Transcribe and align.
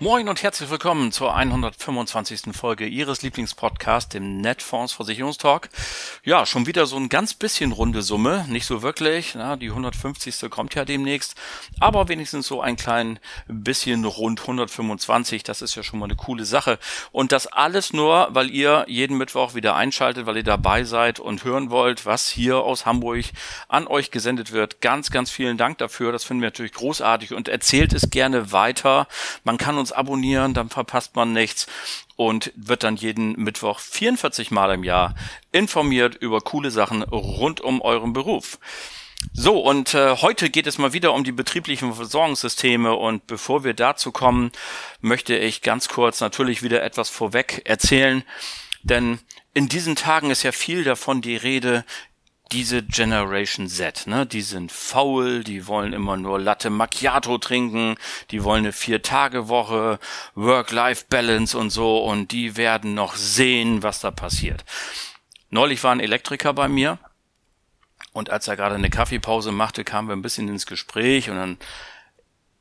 Moin 0.00 0.28
und 0.28 0.44
herzlich 0.44 0.70
willkommen 0.70 1.10
zur 1.10 1.34
125. 1.34 2.54
Folge 2.56 2.86
Ihres 2.86 3.22
Lieblingspodcasts, 3.22 4.10
dem 4.10 4.40
Netfonds 4.40 4.92
Versicherungstalk. 4.92 5.70
Ja, 6.22 6.46
schon 6.46 6.68
wieder 6.68 6.86
so 6.86 6.96
ein 6.96 7.08
ganz 7.08 7.34
bisschen 7.34 7.72
runde 7.72 8.02
Summe, 8.02 8.44
nicht 8.48 8.64
so 8.64 8.82
wirklich. 8.82 9.34
Na, 9.34 9.56
die 9.56 9.70
150. 9.70 10.48
kommt 10.50 10.76
ja 10.76 10.84
demnächst, 10.84 11.34
aber 11.80 12.06
wenigstens 12.06 12.46
so 12.46 12.60
ein 12.60 12.76
klein 12.76 13.18
bisschen 13.48 14.04
rund 14.04 14.42
125. 14.42 15.42
Das 15.42 15.62
ist 15.62 15.74
ja 15.74 15.82
schon 15.82 15.98
mal 15.98 16.04
eine 16.04 16.14
coole 16.14 16.44
Sache. 16.44 16.78
Und 17.10 17.32
das 17.32 17.48
alles 17.48 17.92
nur, 17.92 18.28
weil 18.30 18.50
ihr 18.50 18.84
jeden 18.86 19.18
Mittwoch 19.18 19.56
wieder 19.56 19.74
einschaltet, 19.74 20.26
weil 20.26 20.36
ihr 20.36 20.44
dabei 20.44 20.84
seid 20.84 21.18
und 21.18 21.42
hören 21.42 21.70
wollt, 21.70 22.06
was 22.06 22.28
hier 22.28 22.58
aus 22.58 22.86
Hamburg 22.86 23.24
an 23.66 23.88
euch 23.88 24.12
gesendet 24.12 24.52
wird. 24.52 24.80
Ganz, 24.80 25.10
ganz 25.10 25.32
vielen 25.32 25.56
Dank 25.56 25.78
dafür. 25.78 26.12
Das 26.12 26.22
finden 26.22 26.42
wir 26.42 26.50
natürlich 26.50 26.74
großartig 26.74 27.34
und 27.34 27.48
erzählt 27.48 27.92
es 27.92 28.10
gerne 28.10 28.52
weiter. 28.52 29.08
Man 29.42 29.58
kann 29.58 29.76
uns 29.76 29.87
uns 29.88 29.92
abonnieren, 29.92 30.54
dann 30.54 30.68
verpasst 30.68 31.16
man 31.16 31.32
nichts 31.32 31.66
und 32.16 32.52
wird 32.56 32.82
dann 32.82 32.96
jeden 32.96 33.32
Mittwoch 33.42 33.80
44 33.80 34.50
Mal 34.50 34.74
im 34.74 34.84
Jahr 34.84 35.14
informiert 35.52 36.14
über 36.16 36.40
coole 36.40 36.70
Sachen 36.70 37.02
rund 37.02 37.60
um 37.60 37.80
euren 37.80 38.12
Beruf. 38.12 38.58
So, 39.32 39.60
und 39.60 39.94
äh, 39.94 40.16
heute 40.16 40.48
geht 40.48 40.68
es 40.68 40.78
mal 40.78 40.92
wieder 40.92 41.12
um 41.12 41.24
die 41.24 41.32
betrieblichen 41.32 41.92
Versorgungssysteme 41.92 42.94
und 42.94 43.26
bevor 43.26 43.64
wir 43.64 43.74
dazu 43.74 44.12
kommen, 44.12 44.52
möchte 45.00 45.36
ich 45.36 45.62
ganz 45.62 45.88
kurz 45.88 46.20
natürlich 46.20 46.62
wieder 46.62 46.84
etwas 46.84 47.08
vorweg 47.08 47.62
erzählen, 47.64 48.22
denn 48.82 49.18
in 49.54 49.68
diesen 49.68 49.96
Tagen 49.96 50.30
ist 50.30 50.44
ja 50.44 50.52
viel 50.52 50.84
davon 50.84 51.20
die 51.20 51.36
Rede, 51.36 51.84
diese 52.52 52.82
Generation 52.82 53.68
Z, 53.68 54.06
ne, 54.06 54.26
die 54.26 54.40
sind 54.42 54.72
faul, 54.72 55.44
die 55.44 55.66
wollen 55.66 55.92
immer 55.92 56.16
nur 56.16 56.40
Latte 56.40 56.70
Macchiato 56.70 57.38
trinken, 57.38 57.96
die 58.30 58.42
wollen 58.44 58.64
eine 58.64 58.72
Vier-Tage-Woche, 58.72 59.98
Work-Life-Balance 60.34 61.56
und 61.56 61.70
so 61.70 62.02
und 62.04 62.32
die 62.32 62.56
werden 62.56 62.94
noch 62.94 63.16
sehen, 63.16 63.82
was 63.82 64.00
da 64.00 64.10
passiert. 64.10 64.64
Neulich 65.50 65.82
war 65.84 65.92
ein 65.92 66.00
Elektriker 66.00 66.52
bei 66.54 66.68
mir 66.68 66.98
und 68.12 68.30
als 68.30 68.48
er 68.48 68.56
gerade 68.56 68.74
eine 68.74 68.90
Kaffeepause 68.90 69.52
machte, 69.52 69.84
kamen 69.84 70.08
wir 70.08 70.16
ein 70.16 70.22
bisschen 70.22 70.48
ins 70.48 70.66
Gespräch 70.66 71.30
und 71.30 71.36
dann 71.36 71.58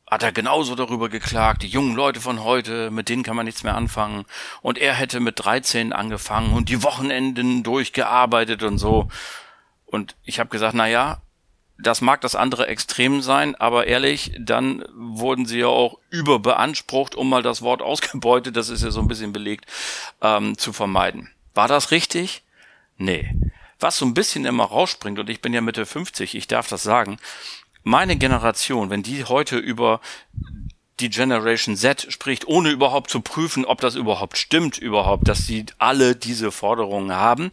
hat 0.10 0.24
er 0.24 0.32
genauso 0.32 0.76
darüber 0.76 1.10
geklagt, 1.10 1.64
die 1.64 1.68
jungen 1.68 1.96
Leute 1.96 2.22
von 2.22 2.44
heute, 2.44 2.92
mit 2.92 3.10
denen 3.10 3.24
kann 3.24 3.36
man 3.36 3.46
nichts 3.46 3.64
mehr 3.64 3.76
anfangen. 3.76 4.26
Und 4.62 4.78
er 4.78 4.94
hätte 4.94 5.20
mit 5.20 5.44
13 5.44 5.92
angefangen 5.92 6.54
und 6.54 6.70
die 6.70 6.82
Wochenenden 6.82 7.64
durchgearbeitet 7.64 8.64
und 8.64 8.78
so. 8.78 9.10
Und 9.88 10.16
ich 10.24 10.40
habe 10.40 10.50
gesagt, 10.50 10.76
na 10.76 10.88
ja, 10.88 11.22
das 11.80 12.02
mag 12.02 12.22
das 12.22 12.36
andere 12.36 12.68
Extrem 12.68 13.22
sein, 13.22 13.56
aber 13.56 13.88
ehrlich, 13.88 14.32
dann 14.40 14.84
wurden 14.94 15.46
sie 15.46 15.60
ja 15.60 15.68
auch 15.68 16.00
überbeansprucht, 16.10 17.16
um 17.16 17.30
mal 17.30 17.44
das 17.44 17.62
Wort 17.62 17.82
ausgebeutet, 17.82 18.56
das 18.56 18.70
ist 18.70 18.84
ja 18.84 18.92
so 18.92 19.00
ein 19.00 19.08
bisschen 19.08 19.34
belegt, 19.34 19.66
ähm, 20.22 20.58
zu 20.58 20.74
vermeiden. 20.74 21.30
War 21.54 21.68
das 21.68 21.92
richtig? 21.92 22.44
Nee. 22.98 23.34
Was 23.80 23.98
so 23.98 24.06
ein 24.06 24.16
bisschen 24.16 24.46
immer 24.46 24.66
rausspringt, 24.66 25.20
und 25.20 25.30
ich 25.30 25.42
bin 25.42 25.54
ja 25.54 25.62
Mitte 25.62 25.86
50, 25.86 26.36
ich 26.36 26.48
darf 26.48 26.68
das 26.68 26.84
sagen, 26.84 27.20
meine 27.84 28.18
Generation, 28.18 28.90
wenn 28.90 29.04
die 29.04 29.24
heute 29.26 29.58
über 29.58 30.02
die 31.00 31.10
Generation 31.10 31.76
Z 31.78 32.08
spricht, 32.12 32.48
ohne 32.48 32.72
überhaupt 32.72 33.12
zu 33.12 33.22
prüfen, 33.22 33.66
ob 33.66 33.82
das 33.82 33.96
überhaupt 33.96 34.38
stimmt, 34.38 34.80
überhaupt, 34.80 35.28
dass 35.28 35.46
sie 35.46 35.68
alle 35.78 36.16
diese 36.16 36.52
Forderungen 36.52 37.14
haben, 37.14 37.52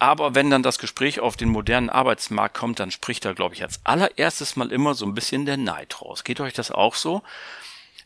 aber 0.00 0.34
wenn 0.34 0.50
dann 0.50 0.62
das 0.62 0.78
Gespräch 0.78 1.20
auf 1.20 1.36
den 1.36 1.50
modernen 1.50 1.90
Arbeitsmarkt 1.90 2.56
kommt, 2.56 2.80
dann 2.80 2.90
spricht 2.90 3.24
da, 3.24 3.34
glaube 3.34 3.54
ich, 3.54 3.62
als 3.62 3.80
allererstes 3.84 4.56
mal 4.56 4.72
immer 4.72 4.94
so 4.94 5.06
ein 5.06 5.14
bisschen 5.14 5.46
der 5.46 5.58
Neid 5.58 6.00
raus. 6.02 6.24
Geht 6.24 6.40
euch 6.40 6.54
das 6.54 6.70
auch 6.70 6.94
so? 6.94 7.22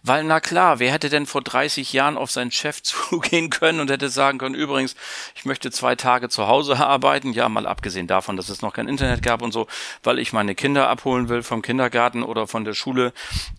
Weil, 0.07 0.23
na 0.25 0.39
klar, 0.39 0.81
wer 0.81 0.93
hätte 0.93 1.09
denn 1.09 1.25
vor 1.25 1.41
30 1.41 1.95
Jahren 1.95 2.19
auf 2.19 2.31
seinen 2.31 2.51
Chef 2.51 2.83
zugehen 2.83 3.49
können 3.49 3.81
und 3.81 3.91
hätte 3.91 4.11
sagen 4.11 4.39
können, 4.39 4.55
übrigens, 4.55 4.97
ich 5.35 5.47
möchte 5.47 5.71
zwei 5.71 5.95
Tage 5.95 6.29
zu 6.29 6.47
Hause 6.47 6.77
arbeiten, 6.77 7.33
ja, 7.33 7.49
mal 7.49 7.67
abgesehen 7.67 8.07
davon, 8.07 8.37
dass 8.37 8.51
es 8.51 8.61
noch 8.61 8.75
kein 8.75 8.89
Internet 8.89 9.23
gab 9.23 9.41
und 9.41 9.53
so, 9.53 9.67
weil 10.03 10.19
ich 10.19 10.35
meine 10.35 10.55
Kinder 10.55 10.91
abholen 10.91 11.31
will 11.31 11.43
vom 11.43 11.63
Kindergarten 11.63 12.23
oder 12.23 12.47
von 12.47 12.65
der 12.65 12.75
Schule. 12.75 13.15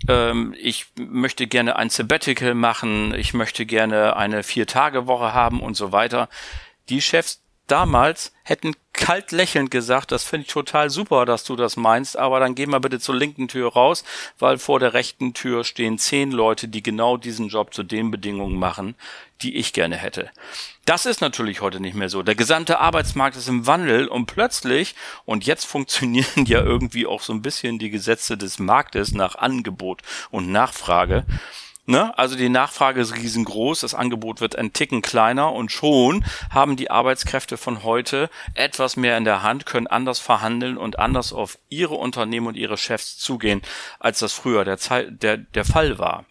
Ähm, 0.07 0.53
ich 0.59 0.85
möchte 0.97 1.47
gerne 1.47 1.77
ein 1.77 1.89
Sabbatical 1.89 2.53
machen, 2.53 3.15
ich 3.15 3.33
möchte 3.33 3.65
gerne 3.65 4.15
eine 4.15 4.43
Vier-Tage-Woche 4.43 5.33
haben 5.33 5.61
und 5.61 5.75
so 5.75 5.91
weiter. 5.91 6.29
Die 6.89 7.01
Chefs 7.01 7.41
damals 7.67 8.33
hätten 8.43 8.75
kalt 8.93 9.31
lächelnd 9.31 9.71
gesagt, 9.71 10.11
das 10.11 10.23
finde 10.23 10.45
ich 10.47 10.53
total 10.53 10.89
super, 10.89 11.25
dass 11.25 11.43
du 11.43 11.55
das 11.55 11.75
meinst, 11.75 12.17
aber 12.17 12.39
dann 12.39 12.55
geh 12.55 12.65
mal 12.65 12.79
bitte 12.79 12.99
zur 12.99 13.15
linken 13.15 13.47
Tür 13.47 13.73
raus, 13.73 14.03
weil 14.39 14.57
vor 14.57 14.79
der 14.79 14.93
rechten 14.93 15.33
Tür 15.33 15.63
stehen 15.63 15.97
zehn 15.97 16.31
Leute, 16.31 16.67
die 16.67 16.81
genau 16.81 17.17
diesen 17.17 17.49
Job 17.49 17.73
zu 17.73 17.83
den 17.83 18.09
Bedingungen 18.11 18.57
machen, 18.57 18.95
die 19.41 19.55
ich 19.57 19.73
gerne 19.73 19.97
hätte. 19.97 20.29
Das 20.85 21.05
ist 21.05 21.19
natürlich 21.19 21.61
heute 21.61 21.79
nicht 21.79 21.95
mehr 21.95 22.09
so. 22.09 22.23
Der 22.23 22.35
gesamte 22.35 22.79
Arbeitsmarkt 22.79 23.35
ist 23.35 23.49
im 23.49 23.67
Wandel 23.67 24.07
und 24.07 24.27
plötzlich, 24.27 24.95
und 25.25 25.45
jetzt 25.45 25.65
funktionieren 25.67 26.45
ja 26.45 26.61
irgendwie 26.61 27.05
auch 27.05 27.21
so 27.21 27.33
ein 27.33 27.41
bisschen 27.41 27.79
die 27.79 27.89
Gesetze 27.89 28.37
des 28.37 28.59
Marktes 28.59 29.11
nach 29.11 29.35
Angebot 29.35 30.01
und 30.31 30.51
Nachfrage, 30.51 31.25
Ne? 31.87 32.17
Also 32.17 32.35
die 32.35 32.49
Nachfrage 32.49 32.99
ist 32.99 33.15
riesengroß, 33.15 33.81
das 33.81 33.93
Angebot 33.93 34.41
wird 34.41 34.55
ein 34.55 34.73
Ticken 34.73 35.03
kleiner 35.03 35.53
und 35.53 35.71
schon 35.71 36.25
haben 36.49 36.77
die 36.77 36.89
Arbeitskräfte 36.89 37.57
von 37.57 37.83
heute 37.83 38.31
etwas 38.55 38.97
mehr 38.97 39.17
in 39.17 39.23
der 39.23 39.43
Hand, 39.43 39.67
können 39.67 39.85
anders 39.85 40.19
verhandeln 40.19 40.77
und 40.77 40.97
anders 40.97 41.31
auf 41.31 41.59
ihre 41.69 41.93
Unternehmen 41.93 42.47
und 42.47 42.57
ihre 42.57 42.77
Chefs 42.77 43.17
zugehen, 43.19 43.61
als 43.99 44.17
das 44.19 44.33
früher 44.33 44.65
der, 44.65 44.79
Zeit, 44.79 45.21
der, 45.21 45.37
der 45.37 45.63
Fall 45.63 45.99
war. 45.99 46.25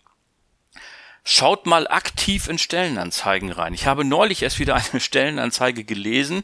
Schaut 1.22 1.66
mal 1.66 1.86
aktiv 1.86 2.48
in 2.48 2.58
Stellenanzeigen 2.58 3.52
rein. 3.52 3.74
Ich 3.74 3.86
habe 3.86 4.04
neulich 4.04 4.42
erst 4.42 4.58
wieder 4.58 4.74
eine 4.74 5.00
Stellenanzeige 5.00 5.84
gelesen. 5.84 6.42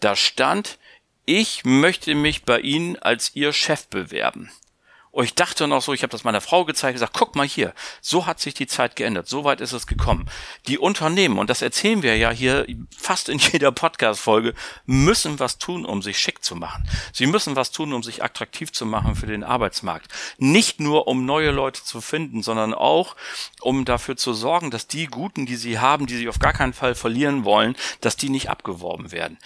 Da 0.00 0.14
stand, 0.14 0.78
ich 1.24 1.64
möchte 1.64 2.14
mich 2.14 2.44
bei 2.44 2.60
Ihnen 2.60 2.96
als 2.96 3.34
Ihr 3.34 3.52
Chef 3.52 3.88
bewerben. 3.88 4.52
Und 5.16 5.24
ich 5.24 5.34
dachte 5.34 5.66
noch 5.66 5.80
so, 5.80 5.94
ich 5.94 6.02
habe 6.02 6.10
das 6.10 6.24
meiner 6.24 6.42
Frau 6.42 6.66
gezeigt, 6.66 6.96
gesagt, 6.96 7.14
guck 7.14 7.36
mal 7.36 7.46
hier, 7.46 7.72
so 8.02 8.26
hat 8.26 8.38
sich 8.38 8.52
die 8.52 8.66
Zeit 8.66 8.96
geändert, 8.96 9.26
so 9.26 9.44
weit 9.44 9.62
ist 9.62 9.72
es 9.72 9.86
gekommen. 9.86 10.28
Die 10.66 10.76
Unternehmen, 10.76 11.38
und 11.38 11.48
das 11.48 11.62
erzählen 11.62 12.02
wir 12.02 12.18
ja 12.18 12.30
hier 12.30 12.66
fast 12.94 13.30
in 13.30 13.38
jeder 13.52 13.72
Podcast-Folge, 13.72 14.52
müssen 14.84 15.40
was 15.40 15.56
tun, 15.56 15.86
um 15.86 16.02
sich 16.02 16.20
schick 16.20 16.44
zu 16.44 16.54
machen. 16.54 16.86
Sie 17.14 17.24
müssen 17.24 17.56
was 17.56 17.70
tun, 17.70 17.94
um 17.94 18.02
sich 18.02 18.22
attraktiv 18.22 18.72
zu 18.72 18.84
machen 18.84 19.16
für 19.16 19.24
den 19.24 19.42
Arbeitsmarkt. 19.42 20.12
Nicht 20.36 20.80
nur, 20.80 21.08
um 21.08 21.24
neue 21.24 21.50
Leute 21.50 21.82
zu 21.82 22.02
finden, 22.02 22.42
sondern 22.42 22.74
auch, 22.74 23.16
um 23.62 23.86
dafür 23.86 24.18
zu 24.18 24.34
sorgen, 24.34 24.70
dass 24.70 24.86
die 24.86 25.06
Guten, 25.06 25.46
die 25.46 25.56
sie 25.56 25.78
haben, 25.78 26.04
die 26.04 26.16
sie 26.18 26.28
auf 26.28 26.40
gar 26.40 26.52
keinen 26.52 26.74
Fall 26.74 26.94
verlieren 26.94 27.46
wollen, 27.46 27.74
dass 28.02 28.18
die 28.18 28.28
nicht 28.28 28.50
abgeworben 28.50 29.12
werden. 29.12 29.38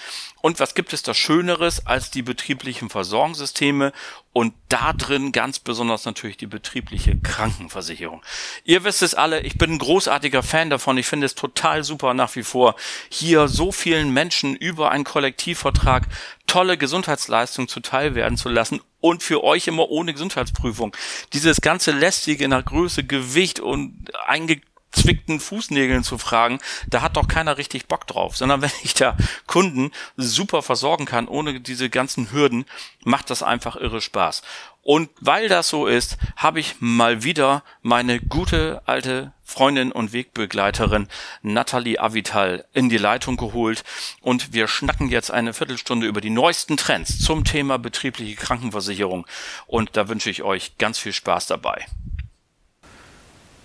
Und 0.42 0.60
was 0.60 0.74
gibt 0.74 0.92
es 0.92 1.02
da 1.02 1.14
Schöneres 1.14 1.86
als 1.86 2.10
die 2.10 2.22
betrieblichen 2.22 2.88
Versorgungssysteme 2.88 3.92
und 4.32 4.54
da 4.68 4.92
drin 4.92 5.32
ganz 5.32 5.58
besonders 5.58 6.04
natürlich 6.04 6.36
die 6.36 6.46
betriebliche 6.46 7.18
Krankenversicherung. 7.18 8.22
Ihr 8.64 8.84
wisst 8.84 9.02
es 9.02 9.14
alle, 9.14 9.40
ich 9.40 9.58
bin 9.58 9.72
ein 9.72 9.78
großartiger 9.78 10.42
Fan 10.42 10.70
davon. 10.70 10.98
Ich 10.98 11.06
finde 11.06 11.26
es 11.26 11.34
total 11.34 11.82
super 11.82 12.14
nach 12.14 12.36
wie 12.36 12.44
vor, 12.44 12.76
hier 13.08 13.48
so 13.48 13.72
vielen 13.72 14.12
Menschen 14.12 14.54
über 14.54 14.90
einen 14.90 15.04
Kollektivvertrag 15.04 16.06
tolle 16.46 16.78
Gesundheitsleistungen 16.78 17.68
zuteil 17.68 18.14
werden 18.14 18.36
zu 18.36 18.48
lassen 18.48 18.80
und 19.00 19.22
für 19.22 19.42
euch 19.44 19.66
immer 19.66 19.88
ohne 19.88 20.12
Gesundheitsprüfung. 20.12 20.96
Dieses 21.32 21.60
ganze 21.60 21.92
lästige 21.92 22.48
nach 22.48 22.64
Größe, 22.64 23.04
Gewicht 23.04 23.60
und 23.60 24.10
einge 24.26 24.60
zwickten 24.92 25.40
Fußnägeln 25.40 26.04
zu 26.04 26.18
fragen, 26.18 26.58
da 26.88 27.02
hat 27.02 27.16
doch 27.16 27.28
keiner 27.28 27.58
richtig 27.58 27.86
Bock 27.86 28.06
drauf, 28.06 28.36
sondern 28.36 28.62
wenn 28.62 28.70
ich 28.82 28.94
da 28.94 29.16
Kunden 29.46 29.90
super 30.16 30.62
versorgen 30.62 31.04
kann, 31.04 31.28
ohne 31.28 31.60
diese 31.60 31.90
ganzen 31.90 32.32
Hürden, 32.32 32.64
macht 33.04 33.30
das 33.30 33.42
einfach 33.42 33.76
irre 33.76 34.00
Spaß. 34.00 34.42
Und 34.82 35.10
weil 35.20 35.48
das 35.48 35.68
so 35.68 35.86
ist, 35.86 36.16
habe 36.36 36.58
ich 36.58 36.76
mal 36.80 37.22
wieder 37.22 37.62
meine 37.82 38.18
gute 38.18 38.82
alte 38.86 39.32
Freundin 39.44 39.92
und 39.92 40.12
Wegbegleiterin 40.12 41.08
Nathalie 41.42 42.00
Avital 42.00 42.64
in 42.72 42.88
die 42.88 42.96
Leitung 42.96 43.36
geholt 43.36 43.84
und 44.22 44.54
wir 44.54 44.68
schnacken 44.68 45.10
jetzt 45.10 45.30
eine 45.30 45.52
Viertelstunde 45.52 46.06
über 46.06 46.20
die 46.20 46.30
neuesten 46.30 46.76
Trends 46.76 47.18
zum 47.18 47.44
Thema 47.44 47.78
betriebliche 47.78 48.36
Krankenversicherung 48.36 49.26
und 49.66 49.96
da 49.96 50.08
wünsche 50.08 50.30
ich 50.30 50.42
euch 50.42 50.78
ganz 50.78 50.98
viel 50.98 51.12
Spaß 51.12 51.46
dabei. 51.46 51.84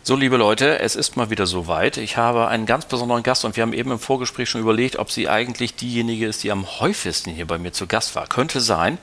So, 0.07 0.15
liebe 0.15 0.37
Leute, 0.37 0.77
es 0.81 0.95
ist 0.95 1.17
mal 1.17 1.31
wieder 1.31 1.47
soweit. 1.47 1.97
Ich 1.97 2.15
habe 2.15 2.47
einen 2.47 2.67
ganz 2.67 2.85
besonderen 2.85 3.23
Gast 3.23 3.43
und 3.43 3.55
wir 3.55 3.63
haben 3.63 3.73
eben 3.73 3.89
im 3.89 3.97
Vorgespräch 3.97 4.47
schon 4.47 4.61
überlegt, 4.61 4.97
ob 4.97 5.09
sie 5.09 5.27
eigentlich 5.27 5.73
diejenige 5.77 6.27
ist, 6.27 6.43
die 6.43 6.51
am 6.51 6.79
häufigsten 6.79 7.31
hier 7.31 7.47
bei 7.47 7.57
mir 7.57 7.73
zu 7.73 7.87
Gast 7.87 8.13
war. 8.15 8.27
Könnte 8.27 8.61
sein. 8.61 8.99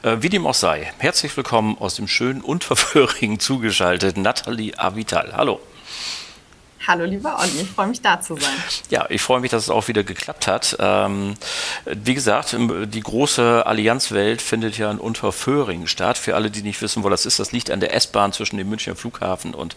Äh, 0.00 0.16
wie 0.20 0.30
dem 0.30 0.46
auch 0.46 0.54
sei. 0.54 0.90
Herzlich 0.96 1.36
willkommen 1.36 1.76
aus 1.78 1.96
dem 1.96 2.08
schönen 2.08 2.40
und 2.40 2.64
verführigen 2.64 3.38
zugeschaltet 3.38 4.16
Nathalie 4.16 4.72
Avital. 4.78 5.34
Hallo. 5.36 5.60
Hallo 6.86 7.04
lieber 7.04 7.36
Olli, 7.40 7.62
ich 7.62 7.70
freue 7.70 7.88
mich 7.88 8.00
da 8.00 8.20
zu 8.20 8.36
sein. 8.36 8.52
Ja, 8.90 9.06
ich 9.08 9.20
freue 9.20 9.40
mich, 9.40 9.50
dass 9.50 9.64
es 9.64 9.70
auch 9.70 9.88
wieder 9.88 10.04
geklappt 10.04 10.46
hat. 10.46 10.76
Ähm, 10.78 11.34
wie 11.84 12.14
gesagt, 12.14 12.54
die 12.56 13.00
große 13.00 13.66
Allianzwelt 13.66 14.40
findet 14.40 14.78
ja 14.78 14.88
in 14.92 14.98
Unterföhring 14.98 15.88
statt. 15.88 16.16
Für 16.16 16.36
alle, 16.36 16.48
die 16.48 16.62
nicht 16.62 16.80
wissen, 16.82 17.02
wo 17.02 17.08
das 17.08 17.26
ist, 17.26 17.40
das 17.40 17.50
liegt 17.50 17.72
an 17.72 17.80
der 17.80 17.92
S-Bahn 17.92 18.32
zwischen 18.32 18.56
dem 18.56 18.68
Münchner 18.68 18.94
Flughafen 18.94 19.52
und 19.52 19.74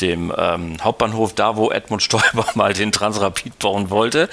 dem 0.00 0.32
ähm, 0.36 0.82
Hauptbahnhof, 0.82 1.32
da 1.32 1.54
wo 1.54 1.70
Edmund 1.70 2.02
Stoiber 2.02 2.46
mal 2.54 2.72
den 2.72 2.90
Transrapid 2.90 3.60
bauen 3.60 3.90
wollte. 3.90 4.28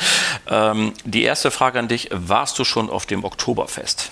Ähm, 0.50 0.94
die 1.04 1.22
erste 1.22 1.52
Frage 1.52 1.78
an 1.78 1.88
dich, 1.88 2.10
warst 2.12 2.58
du 2.58 2.66
schon 2.66 2.90
auf 2.90 3.06
dem 3.06 3.24
Oktoberfest? 3.24 4.10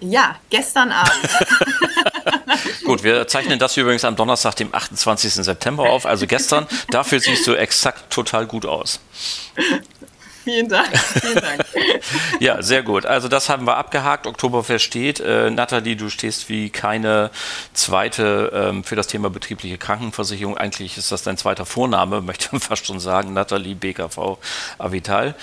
Ja, 0.00 0.36
gestern 0.50 0.92
Abend. 0.92 1.12
Gut, 2.84 3.02
wir 3.02 3.26
zeichnen 3.26 3.58
das 3.58 3.76
übrigens 3.76 4.04
am 4.04 4.16
Donnerstag, 4.16 4.54
dem 4.56 4.74
28. 4.74 5.32
September 5.34 5.84
auf, 5.84 6.06
also 6.06 6.26
gestern. 6.26 6.66
Dafür 6.90 7.20
siehst 7.20 7.46
du 7.46 7.54
exakt 7.54 8.10
total 8.10 8.46
gut 8.46 8.66
aus. 8.66 9.00
Vielen 10.44 10.68
Dank, 10.68 10.88
vielen 10.98 11.36
Dank. 11.36 11.64
ja, 12.38 12.60
sehr 12.60 12.82
gut. 12.82 13.06
Also 13.06 13.28
das 13.28 13.48
haben 13.48 13.66
wir 13.66 13.78
abgehakt. 13.78 14.26
Oktoberfest 14.26 14.84
steht. 14.84 15.18
Äh, 15.18 15.50
Nathalie, 15.50 15.96
du 15.96 16.10
stehst 16.10 16.50
wie 16.50 16.68
keine 16.68 17.30
zweite 17.72 18.52
ähm, 18.54 18.84
für 18.84 18.94
das 18.94 19.06
Thema 19.06 19.30
betriebliche 19.30 19.78
Krankenversicherung. 19.78 20.58
Eigentlich 20.58 20.98
ist 20.98 21.10
das 21.10 21.22
dein 21.22 21.38
zweiter 21.38 21.64
Vorname, 21.64 22.20
möchte 22.20 22.48
man 22.52 22.60
fast 22.60 22.86
schon 22.86 23.00
sagen. 23.00 23.32
Nathalie 23.32 23.74
BKV 23.74 24.36
Avital. 24.76 25.34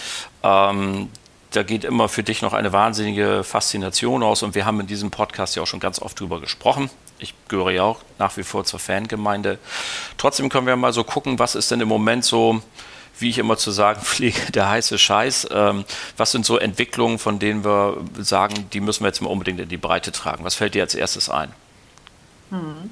Ähm, 0.44 1.10
da 1.52 1.64
geht 1.64 1.84
immer 1.84 2.08
für 2.08 2.24
dich 2.24 2.42
noch 2.42 2.54
eine 2.54 2.72
wahnsinnige 2.72 3.44
Faszination 3.44 4.24
aus 4.24 4.42
und 4.42 4.56
wir 4.56 4.66
haben 4.66 4.80
in 4.80 4.88
diesem 4.88 5.12
Podcast 5.12 5.56
ja 5.56 5.62
auch 5.62 5.68
schon 5.68 5.82
ganz 5.82 6.02
oft 6.02 6.20
drüber 6.20 6.40
gesprochen. 6.40 6.90
Ich 7.20 7.34
gehöre 7.50 7.72
ja 7.72 7.84
auch 7.84 8.00
nach 8.18 8.38
wie 8.38 8.44
vor 8.44 8.64
zur 8.64 8.80
Fangemeinde. 8.80 9.60
Trotzdem 10.18 10.50
können 10.50 10.66
wir 10.66 10.76
mal 10.78 10.94
so 10.94 11.04
gucken, 11.04 11.40
was 11.40 11.56
ist 11.56 11.70
denn 11.70 11.82
im 11.82 11.90
Moment 11.90 12.24
so, 12.24 12.62
wie 13.20 13.30
ich 13.30 13.38
immer 13.38 13.58
zu 13.58 13.72
sagen 13.72 14.02
pflege, 14.04 14.52
der 14.54 14.70
heiße 14.70 14.98
Scheiß. 14.98 15.50
Ähm, 15.52 15.84
was 16.16 16.32
sind 16.32 16.46
so 16.46 16.58
Entwicklungen, 16.58 17.20
von 17.20 17.38
denen 17.38 17.66
wir 17.66 17.98
sagen, 18.18 18.70
die 18.72 18.80
müssen 18.80 19.04
wir 19.04 19.08
jetzt 19.08 19.22
mal 19.22 19.30
unbedingt 19.30 19.60
in 19.60 19.70
die 19.70 19.78
Breite 19.78 20.14
tragen? 20.14 20.46
Was 20.46 20.56
fällt 20.56 20.74
dir 20.74 20.84
als 20.84 20.96
erstes 20.96 21.30
ein? 21.30 21.54
Hm. 22.50 22.90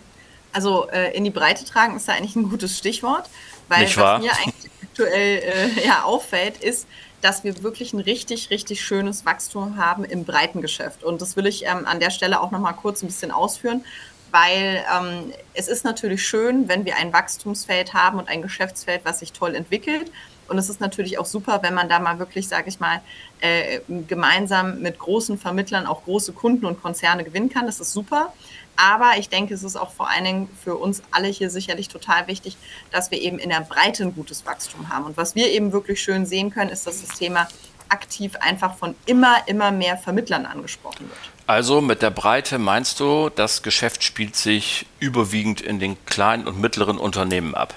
Also 0.51 0.89
äh, 0.89 1.15
in 1.15 1.23
die 1.23 1.29
Breite 1.29 1.63
tragen 1.63 1.95
ist 1.95 2.09
da 2.09 2.13
eigentlich 2.13 2.35
ein 2.35 2.49
gutes 2.49 2.77
Stichwort, 2.77 3.29
weil 3.69 3.83
Nicht 3.83 3.97
was 3.97 4.21
mir 4.21 4.31
eigentlich 4.33 4.69
aktuell 4.99 5.39
äh, 5.39 5.85
ja, 5.85 6.03
auffällt, 6.03 6.61
ist, 6.63 6.87
dass 7.21 7.43
wir 7.43 7.63
wirklich 7.63 7.93
ein 7.93 7.99
richtig, 7.99 8.49
richtig 8.49 8.81
schönes 8.81 9.25
Wachstum 9.25 9.77
haben 9.77 10.05
im 10.05 10.23
Breitengeschäft. 10.25 11.03
Und 11.03 11.21
das 11.21 11.35
will 11.35 11.47
ich 11.47 11.65
ähm, 11.65 11.85
an 11.85 11.99
der 11.99 12.11
Stelle 12.11 12.39
auch 12.41 12.51
nochmal 12.51 12.73
kurz 12.73 13.01
ein 13.01 13.07
bisschen 13.07 13.31
ausführen, 13.31 13.83
weil 14.31 14.83
ähm, 14.95 15.33
es 15.53 15.67
ist 15.67 15.83
natürlich 15.83 16.25
schön, 16.25 16.67
wenn 16.67 16.85
wir 16.85 16.97
ein 16.97 17.11
Wachstumsfeld 17.11 17.93
haben 17.93 18.19
und 18.19 18.29
ein 18.29 18.41
Geschäftsfeld, 18.41 19.01
was 19.03 19.19
sich 19.19 19.33
toll 19.33 19.55
entwickelt. 19.55 20.11
Und 20.49 20.57
es 20.57 20.69
ist 20.69 20.81
natürlich 20.81 21.17
auch 21.19 21.25
super, 21.25 21.59
wenn 21.61 21.73
man 21.73 21.89
da 21.89 21.99
mal 21.99 22.19
wirklich, 22.19 22.47
sage 22.47 22.69
ich 22.69 22.79
mal, 22.79 23.01
äh, 23.39 23.79
gemeinsam 24.07 24.79
mit 24.81 24.99
großen 24.99 25.37
Vermittlern 25.37 25.85
auch 25.85 26.03
große 26.03 26.33
Kunden 26.33 26.65
und 26.65 26.81
Konzerne 26.81 27.23
gewinnen 27.23 27.49
kann. 27.49 27.65
Das 27.65 27.79
ist 27.79 27.93
super. 27.93 28.33
Aber 28.75 29.17
ich 29.17 29.27
denke, 29.27 29.53
es 29.53 29.63
ist 29.63 29.75
auch 29.75 29.91
vor 29.91 30.09
allen 30.09 30.23
Dingen 30.23 30.49
für 30.63 30.75
uns 30.75 31.01
alle 31.11 31.27
hier 31.27 31.49
sicherlich 31.49 31.89
total 31.89 32.27
wichtig, 32.27 32.55
dass 32.91 33.11
wir 33.11 33.21
eben 33.21 33.37
in 33.37 33.49
der 33.49 33.61
Breite 33.61 34.03
ein 34.03 34.15
gutes 34.15 34.45
Wachstum 34.45 34.89
haben. 34.89 35.05
Und 35.05 35.17
was 35.17 35.35
wir 35.35 35.51
eben 35.51 35.73
wirklich 35.73 36.01
schön 36.01 36.25
sehen 36.25 36.49
können, 36.49 36.69
ist, 36.69 36.87
dass 36.87 37.05
das 37.05 37.17
Thema 37.17 37.47
aktiv 37.89 38.35
einfach 38.39 38.77
von 38.77 38.95
immer, 39.05 39.37
immer 39.47 39.71
mehr 39.71 39.97
Vermittlern 39.97 40.45
angesprochen 40.45 41.09
wird. 41.09 41.19
Also 41.47 41.81
mit 41.81 42.01
der 42.01 42.11
Breite 42.11 42.59
meinst 42.59 42.99
du, 42.99 43.29
das 43.29 43.63
Geschäft 43.63 44.03
spielt 44.03 44.35
sich 44.35 44.85
überwiegend 44.99 45.61
in 45.61 45.79
den 45.79 45.97
kleinen 46.05 46.47
und 46.47 46.61
mittleren 46.61 46.97
Unternehmen 46.97 47.55
ab? 47.55 47.73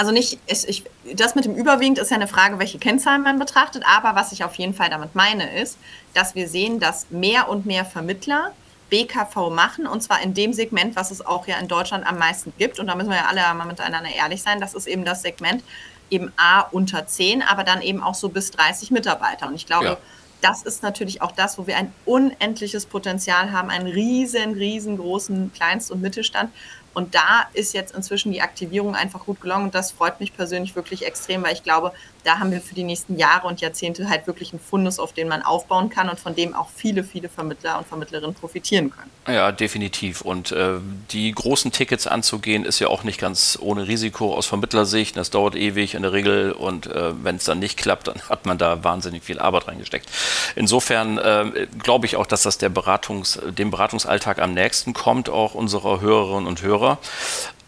Also 0.00 0.12
nicht, 0.12 0.38
ich, 0.46 0.82
das 1.14 1.34
mit 1.34 1.44
dem 1.44 1.54
überwiegend 1.54 1.98
ist 1.98 2.10
ja 2.10 2.16
eine 2.16 2.26
Frage, 2.26 2.58
welche 2.58 2.78
Kennzahlen 2.78 3.20
man 3.20 3.38
betrachtet, 3.38 3.84
aber 3.86 4.18
was 4.18 4.32
ich 4.32 4.42
auf 4.44 4.54
jeden 4.54 4.72
Fall 4.72 4.88
damit 4.88 5.14
meine, 5.14 5.60
ist, 5.60 5.76
dass 6.14 6.34
wir 6.34 6.48
sehen, 6.48 6.80
dass 6.80 7.10
mehr 7.10 7.50
und 7.50 7.66
mehr 7.66 7.84
Vermittler 7.84 8.52
BKV 8.88 9.50
machen 9.50 9.86
und 9.86 10.02
zwar 10.02 10.22
in 10.22 10.32
dem 10.32 10.54
Segment, 10.54 10.96
was 10.96 11.10
es 11.10 11.20
auch 11.20 11.46
ja 11.46 11.58
in 11.58 11.68
Deutschland 11.68 12.06
am 12.06 12.16
meisten 12.16 12.54
gibt. 12.56 12.80
Und 12.80 12.86
da 12.86 12.94
müssen 12.94 13.10
wir 13.10 13.18
ja 13.18 13.26
alle 13.28 13.42
mal 13.52 13.66
miteinander 13.66 14.08
ehrlich 14.08 14.40
sein. 14.40 14.58
Das 14.58 14.72
ist 14.72 14.86
eben 14.86 15.04
das 15.04 15.20
Segment 15.20 15.62
eben 16.08 16.32
A 16.38 16.60
unter 16.62 17.06
10, 17.06 17.42
aber 17.42 17.62
dann 17.62 17.82
eben 17.82 18.02
auch 18.02 18.14
so 18.14 18.30
bis 18.30 18.52
30 18.52 18.90
Mitarbeiter. 18.90 19.48
Und 19.48 19.54
ich 19.54 19.66
glaube, 19.66 19.84
ja. 19.84 19.96
das 20.40 20.62
ist 20.62 20.82
natürlich 20.82 21.20
auch 21.20 21.32
das, 21.32 21.58
wo 21.58 21.66
wir 21.66 21.76
ein 21.76 21.92
unendliches 22.06 22.86
Potenzial 22.86 23.52
haben, 23.52 23.68
einen 23.68 23.86
riesen, 23.86 24.54
riesengroßen 24.54 25.52
Kleinst- 25.52 25.90
und 25.90 26.00
Mittelstand. 26.00 26.50
Und 26.92 27.14
da 27.14 27.46
ist 27.52 27.72
jetzt 27.72 27.94
inzwischen 27.94 28.32
die 28.32 28.42
Aktivierung 28.42 28.94
einfach 28.94 29.24
gut 29.24 29.40
gelungen. 29.40 29.64
Und 29.64 29.74
das 29.74 29.92
freut 29.92 30.20
mich 30.20 30.36
persönlich 30.36 30.74
wirklich 30.74 31.06
extrem, 31.06 31.42
weil 31.42 31.52
ich 31.52 31.62
glaube, 31.62 31.92
da 32.24 32.38
haben 32.38 32.50
wir 32.50 32.60
für 32.60 32.74
die 32.74 32.84
nächsten 32.84 33.18
Jahre 33.18 33.46
und 33.46 33.60
Jahrzehnte 33.60 34.08
halt 34.08 34.26
wirklich 34.26 34.52
einen 34.52 34.60
Fundus, 34.60 34.98
auf 34.98 35.12
den 35.12 35.28
man 35.28 35.42
aufbauen 35.42 35.88
kann 35.90 36.08
und 36.08 36.18
von 36.18 36.34
dem 36.34 36.54
auch 36.54 36.68
viele, 36.74 37.04
viele 37.04 37.28
Vermittler 37.28 37.78
und 37.78 37.86
Vermittlerinnen 37.86 38.34
profitieren 38.34 38.90
können. 38.90 39.10
Ja, 39.26 39.52
definitiv. 39.52 40.22
Und 40.22 40.52
äh, 40.52 40.74
die 41.10 41.32
großen 41.32 41.72
Tickets 41.72 42.06
anzugehen, 42.06 42.64
ist 42.64 42.78
ja 42.78 42.88
auch 42.88 43.04
nicht 43.04 43.20
ganz 43.20 43.58
ohne 43.60 43.86
Risiko 43.86 44.34
aus 44.34 44.46
Vermittlersicht. 44.46 45.16
Das 45.16 45.30
dauert 45.30 45.54
ewig 45.54 45.94
in 45.94 46.02
der 46.02 46.12
Regel 46.12 46.52
und 46.52 46.86
äh, 46.86 47.12
wenn 47.22 47.36
es 47.36 47.44
dann 47.44 47.58
nicht 47.58 47.76
klappt, 47.76 48.08
dann 48.08 48.20
hat 48.28 48.46
man 48.46 48.58
da 48.58 48.82
wahnsinnig 48.84 49.22
viel 49.22 49.38
Arbeit 49.38 49.68
reingesteckt. 49.68 50.08
Insofern 50.56 51.18
äh, 51.18 51.66
glaube 51.82 52.06
ich 52.06 52.16
auch, 52.16 52.26
dass 52.26 52.42
das 52.42 52.58
der 52.58 52.70
Beratungs-, 52.70 53.40
dem 53.52 53.70
Beratungsalltag 53.70 54.40
am 54.40 54.54
nächsten 54.54 54.92
kommt, 54.92 55.28
auch 55.28 55.54
unserer 55.54 56.00
Hörerinnen 56.00 56.46
und 56.46 56.62
Hörer. 56.62 56.98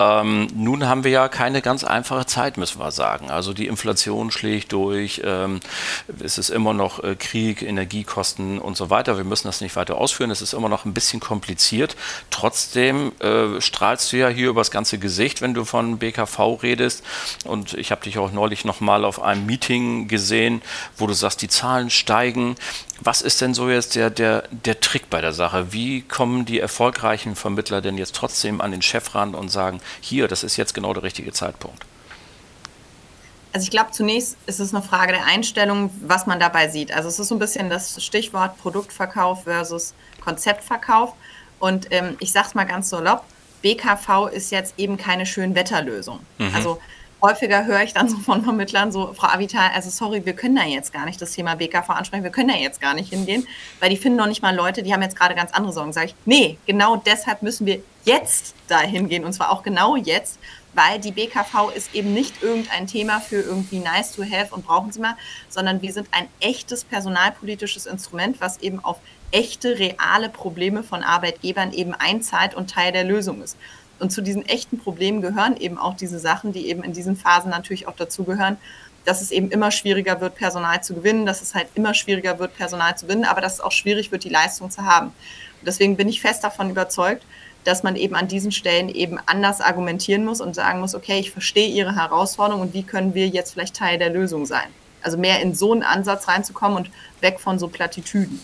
Ähm, 0.02 0.48
nun 0.54 0.88
haben 0.88 1.04
wir 1.04 1.10
ja 1.10 1.28
keine 1.28 1.62
ganz 1.62 1.84
einfache 1.84 2.26
Zeit, 2.26 2.56
müssen 2.56 2.80
wir 2.80 2.90
sagen. 2.90 3.30
Also 3.30 3.52
die 3.52 3.66
Inflation 3.66 4.30
schlägt 4.30 4.72
durch, 4.72 5.22
ähm, 5.24 5.60
es 6.22 6.38
ist 6.38 6.50
immer 6.50 6.74
noch 6.74 7.02
äh, 7.04 7.14
Krieg, 7.14 7.62
Energiekosten 7.62 8.58
und 8.58 8.76
so 8.76 8.90
weiter. 8.90 9.16
Wir 9.16 9.24
müssen 9.24 9.46
das 9.46 9.60
nicht 9.60 9.76
weiter 9.76 9.96
ausführen, 9.98 10.30
es 10.30 10.42
ist 10.42 10.54
immer 10.54 10.68
noch 10.68 10.84
ein 10.84 10.94
bisschen 10.94 11.20
kompliziert. 11.20 11.96
Trotzdem 12.30 13.12
äh, 13.20 13.60
strahlst 13.60 14.12
du 14.12 14.16
ja 14.16 14.28
hier 14.28 14.48
übers 14.48 14.70
ganze 14.70 14.98
Gesicht, 14.98 15.40
wenn 15.40 15.54
du 15.54 15.64
von 15.64 15.98
BKV 15.98 16.62
redest. 16.62 17.04
Und 17.44 17.74
ich 17.74 17.90
habe 17.90 18.02
dich 18.02 18.18
auch 18.18 18.32
neulich 18.32 18.64
nochmal 18.64 19.04
auf 19.04 19.22
einem 19.22 19.46
Meeting 19.46 20.08
gesehen, 20.08 20.62
wo 20.96 21.06
du 21.06 21.12
sagst, 21.12 21.42
die 21.42 21.48
Zahlen 21.48 21.90
steigen. 21.90 22.56
Was 23.04 23.20
ist 23.20 23.40
denn 23.40 23.52
so 23.52 23.68
jetzt 23.68 23.96
der, 23.96 24.10
der, 24.10 24.44
der 24.50 24.78
Trick 24.78 25.10
bei 25.10 25.20
der 25.20 25.32
Sache? 25.32 25.72
Wie 25.72 26.02
kommen 26.02 26.44
die 26.44 26.60
erfolgreichen 26.60 27.34
Vermittler 27.34 27.80
denn 27.80 27.98
jetzt 27.98 28.14
trotzdem 28.14 28.60
an 28.60 28.70
den 28.70 28.80
Chef 28.80 29.16
ran 29.16 29.34
und 29.34 29.48
sagen, 29.48 29.80
hier, 30.00 30.28
das 30.28 30.44
ist 30.44 30.56
jetzt 30.56 30.72
genau 30.72 30.94
der 30.94 31.02
richtige 31.02 31.32
Zeitpunkt? 31.32 31.84
Also 33.52 33.64
ich 33.64 33.70
glaube, 33.70 33.90
zunächst 33.90 34.36
ist 34.46 34.60
es 34.60 34.72
eine 34.72 34.84
Frage 34.84 35.12
der 35.14 35.26
Einstellung, 35.26 35.90
was 36.00 36.26
man 36.26 36.38
dabei 36.38 36.68
sieht. 36.68 36.92
Also 36.92 37.08
es 37.08 37.18
ist 37.18 37.28
so 37.28 37.34
ein 37.34 37.40
bisschen 37.40 37.68
das 37.68 38.02
Stichwort 38.02 38.56
Produktverkauf 38.58 39.44
versus 39.44 39.94
Konzeptverkauf. 40.20 41.12
Und 41.58 41.88
ähm, 41.90 42.16
ich 42.20 42.30
sage 42.30 42.48
es 42.48 42.54
mal 42.54 42.64
ganz 42.64 42.88
salopp, 42.88 43.24
BKV 43.62 44.28
ist 44.32 44.52
jetzt 44.52 44.74
eben 44.78 44.96
keine 44.96 45.26
Schönwetterlösung. 45.26 46.20
Mhm. 46.38 46.54
Also 46.54 46.80
häufiger 47.22 47.64
höre 47.64 47.82
ich 47.82 47.94
dann 47.94 48.08
so 48.08 48.18
von 48.18 48.42
Vermittlern 48.42 48.92
so, 48.92 49.14
Frau 49.14 49.28
Avital, 49.28 49.70
also 49.74 49.88
sorry, 49.88 50.26
wir 50.26 50.34
können 50.34 50.56
da 50.56 50.64
jetzt 50.64 50.92
gar 50.92 51.06
nicht 51.06 51.22
das 51.22 51.32
Thema 51.32 51.54
BKV 51.54 51.88
ansprechen, 51.90 52.24
wir 52.24 52.30
können 52.30 52.48
da 52.48 52.56
jetzt 52.56 52.80
gar 52.80 52.94
nicht 52.94 53.10
hingehen, 53.10 53.46
weil 53.80 53.90
die 53.90 53.96
finden 53.96 54.18
noch 54.18 54.26
nicht 54.26 54.42
mal 54.42 54.54
Leute, 54.54 54.82
die 54.82 54.92
haben 54.92 55.02
jetzt 55.02 55.16
gerade 55.16 55.34
ganz 55.34 55.52
andere 55.52 55.72
Sorgen. 55.72 55.92
Sage 55.92 56.08
ich, 56.08 56.14
nee, 56.24 56.58
genau 56.66 56.96
deshalb 56.96 57.42
müssen 57.42 57.64
wir 57.66 57.82
jetzt 58.04 58.54
da 58.66 58.80
hingehen 58.80 59.24
und 59.24 59.32
zwar 59.32 59.52
auch 59.52 59.62
genau 59.62 59.96
jetzt, 59.96 60.38
weil 60.74 60.98
die 60.98 61.12
BKV 61.12 61.70
ist 61.74 61.94
eben 61.94 62.12
nicht 62.12 62.42
irgendein 62.42 62.86
Thema 62.86 63.20
für 63.20 63.36
irgendwie 63.40 63.78
nice 63.78 64.12
to 64.12 64.22
have 64.22 64.54
und 64.54 64.66
brauchen 64.66 64.90
Sie 64.90 65.00
mal, 65.00 65.16
sondern 65.48 65.82
wir 65.82 65.92
sind 65.92 66.08
ein 66.12 66.26
echtes 66.40 66.84
personalpolitisches 66.84 67.86
Instrument, 67.86 68.40
was 68.40 68.60
eben 68.60 68.82
auf 68.84 68.98
echte, 69.32 69.78
reale 69.78 70.28
Probleme 70.28 70.82
von 70.82 71.02
Arbeitgebern 71.02 71.72
eben 71.72 71.94
einzahlt 71.94 72.54
und 72.54 72.70
Teil 72.70 72.92
der 72.92 73.04
Lösung 73.04 73.42
ist. 73.42 73.56
Und 74.02 74.10
zu 74.10 74.20
diesen 74.20 74.44
echten 74.48 74.80
Problemen 74.80 75.22
gehören 75.22 75.56
eben 75.56 75.78
auch 75.78 75.94
diese 75.94 76.18
Sachen, 76.18 76.52
die 76.52 76.66
eben 76.66 76.82
in 76.82 76.92
diesen 76.92 77.14
Phasen 77.14 77.50
natürlich 77.50 77.86
auch 77.86 77.94
dazugehören, 77.94 78.56
dass 79.04 79.22
es 79.22 79.30
eben 79.30 79.48
immer 79.52 79.70
schwieriger 79.70 80.20
wird, 80.20 80.34
Personal 80.34 80.82
zu 80.82 80.94
gewinnen, 80.94 81.24
dass 81.24 81.40
es 81.40 81.54
halt 81.54 81.68
immer 81.76 81.94
schwieriger 81.94 82.40
wird, 82.40 82.56
Personal 82.56 82.98
zu 82.98 83.06
gewinnen, 83.06 83.24
aber 83.24 83.40
dass 83.40 83.54
es 83.54 83.60
auch 83.60 83.70
schwierig 83.70 84.10
wird, 84.10 84.24
die 84.24 84.28
Leistung 84.28 84.72
zu 84.72 84.84
haben. 84.84 85.06
Und 85.06 85.66
deswegen 85.66 85.96
bin 85.96 86.08
ich 86.08 86.20
fest 86.20 86.42
davon 86.42 86.68
überzeugt, 86.68 87.24
dass 87.62 87.84
man 87.84 87.94
eben 87.94 88.16
an 88.16 88.26
diesen 88.26 88.50
Stellen 88.50 88.88
eben 88.88 89.20
anders 89.26 89.60
argumentieren 89.60 90.24
muss 90.24 90.40
und 90.40 90.56
sagen 90.56 90.80
muss, 90.80 90.96
okay, 90.96 91.20
ich 91.20 91.30
verstehe 91.30 91.68
Ihre 91.68 91.94
Herausforderung 91.94 92.60
und 92.60 92.74
wie 92.74 92.82
können 92.82 93.14
wir 93.14 93.28
jetzt 93.28 93.52
vielleicht 93.52 93.76
Teil 93.76 93.98
der 93.98 94.10
Lösung 94.10 94.46
sein. 94.46 94.66
Also 95.02 95.16
mehr 95.16 95.40
in 95.40 95.54
so 95.54 95.70
einen 95.70 95.84
Ansatz 95.84 96.26
reinzukommen 96.26 96.76
und 96.76 96.90
weg 97.20 97.38
von 97.38 97.60
so 97.60 97.68
Plattitüden. 97.68 98.40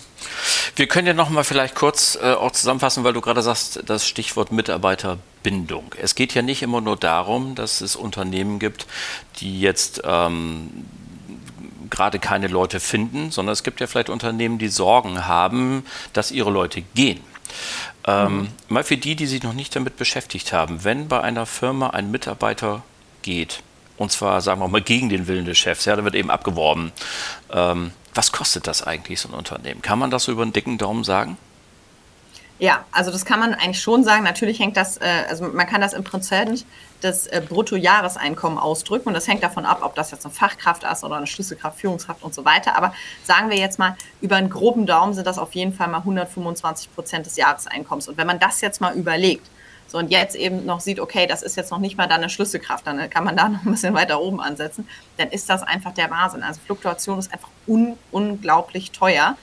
Wir 0.79 0.87
können 0.87 1.09
ja 1.09 1.13
noch 1.13 1.29
mal 1.29 1.43
vielleicht 1.43 1.75
kurz 1.75 2.17
äh, 2.23 2.35
auch 2.35 2.53
zusammenfassen, 2.53 3.03
weil 3.03 3.13
du 3.13 3.21
gerade 3.21 3.43
sagst, 3.43 3.81
das 3.87 4.07
Stichwort 4.07 4.53
Mitarbeiterbindung. 4.53 5.93
Es 6.01 6.15
geht 6.15 6.35
ja 6.35 6.43
nicht 6.43 6.63
immer 6.63 6.81
nur 6.81 6.97
darum, 6.97 7.57
dass 7.57 7.81
es 7.81 7.97
Unternehmen 7.97 8.61
gibt, 8.61 8.87
die 9.41 9.61
jetzt 9.61 10.03
ähm, 10.05 10.71
gerade 11.91 12.21
keine 12.21 12.47
Leute 12.47 12.79
finden, 12.79 13.33
sondern 13.33 13.55
es 13.55 13.65
gibt 13.65 13.81
ja 13.81 13.89
vielleicht 13.89 14.09
Unternehmen, 14.09 14.59
die 14.59 14.69
Sorgen 14.69 15.27
haben, 15.27 15.85
dass 16.13 16.31
ihre 16.31 16.53
Leute 16.53 16.83
gehen. 16.95 17.19
Ähm, 18.07 18.37
mhm. 18.37 18.49
Mal 18.69 18.85
für 18.85 18.97
die, 18.97 19.17
die 19.17 19.27
sich 19.27 19.43
noch 19.43 19.55
nicht 19.55 19.75
damit 19.75 19.97
beschäftigt 19.97 20.53
haben, 20.53 20.85
wenn 20.85 21.09
bei 21.09 21.21
einer 21.21 21.47
Firma 21.47 21.91
ein 21.91 22.13
Mitarbeiter 22.13 22.85
geht, 23.23 23.65
und 23.97 24.13
zwar 24.13 24.41
sagen 24.43 24.61
wir 24.61 24.69
mal 24.69 24.81
gegen 24.81 25.09
den 25.09 25.27
Willen 25.27 25.45
des 25.45 25.59
Chefs, 25.59 25.87
ja, 25.87 25.97
da 25.97 26.05
wird 26.05 26.15
eben 26.15 26.31
abgeworben, 26.31 26.93
ähm, 27.53 27.91
was 28.19 28.33
kostet 28.33 28.67
das 28.67 28.85
eigentlich, 28.85 29.21
so 29.21 29.29
ein 29.29 29.35
Unternehmen? 29.35 29.81
Kann 29.81 29.97
man 29.97 30.11
das 30.11 30.25
so 30.25 30.33
über 30.33 30.43
einen 30.43 30.53
dicken 30.53 30.77
Daumen 30.77 31.05
sagen? 31.05 31.39
Ja, 32.59 32.85
also 32.91 33.13
das 33.13 33.25
kann 33.25 33.39
man 33.39 33.55
eigentlich 33.55 33.81
schon 33.81 34.03
sagen. 34.03 34.25
Natürlich 34.25 34.59
hängt 34.59 34.77
das, 34.77 34.97
äh, 34.97 35.23
also 35.29 35.45
man 35.45 35.69
kann 35.69 35.81
das 35.81 35.93
im 35.93 36.03
Prinzip 36.03 36.65
des 37.01 37.29
äh, 37.29 37.41
Bruttojahreseinkommen 37.49 38.59
ausdrücken 38.59 39.07
und 39.07 39.15
das 39.15 39.29
hängt 39.29 39.45
davon 39.45 39.65
ab, 39.65 39.83
ob 39.83 39.95
das 39.95 40.11
jetzt 40.11 40.27
eine 40.27 40.35
Fachkraft 40.35 40.83
ist 40.83 41.05
oder 41.05 41.15
eine 41.15 41.29
Schlüsselkraft, 41.29 41.79
Führungskraft 41.79 42.25
und 42.25 42.35
so 42.35 42.45
weiter. 42.45 42.75
Aber 42.75 42.93
sagen 43.23 43.51
wir 43.51 43.57
jetzt 43.57 43.79
mal, 43.79 43.97
über 44.21 44.35
einen 44.35 44.51
groben 44.51 44.85
Daumen 44.85 45.15
sind 45.15 45.29
das 45.29 45.39
auf 45.39 45.55
jeden 45.55 45.73
Fall 45.73 45.87
mal 45.87 45.99
125 45.99 46.93
Prozent 46.97 47.25
des 47.25 47.37
Jahreseinkommens. 47.37 48.09
Und 48.09 48.19
wenn 48.19 48.27
man 48.27 48.41
das 48.41 48.61
jetzt 48.63 48.81
mal 48.81 48.97
überlegt, 48.97 49.49
so 49.89 49.99
und 49.99 50.11
jetzt 50.11 50.37
eben 50.37 50.67
noch 50.67 50.81
sieht, 50.81 51.01
okay, 51.01 51.27
das 51.27 51.43
ist 51.43 51.57
jetzt 51.57 51.71
noch 51.71 51.79
nicht 51.79 51.97
mal 51.97 52.07
da 52.07 52.15
eine 52.15 52.29
Schlüsselkraft, 52.29 52.87
dann 52.87 53.11
kann 53.11 53.25
man 53.25 53.37
da 53.37 53.49
noch 53.49 53.65
ein 53.65 53.71
bisschen 53.71 53.95
weiter 53.95 54.21
oben 54.21 54.41
ansetzen, 54.41 54.87
dann 55.17 55.29
ist 55.29 55.49
das 55.49 55.63
einfach 55.63 55.93
der 55.95 56.11
Wahnsinn. 56.11 56.43
Also 56.43 56.61
Fluktuation 56.65 57.19
ist 57.19 57.33
einfach 57.33 57.49
un 57.67 57.97
unglaublich 58.13 58.93
teuer. 58.93 59.37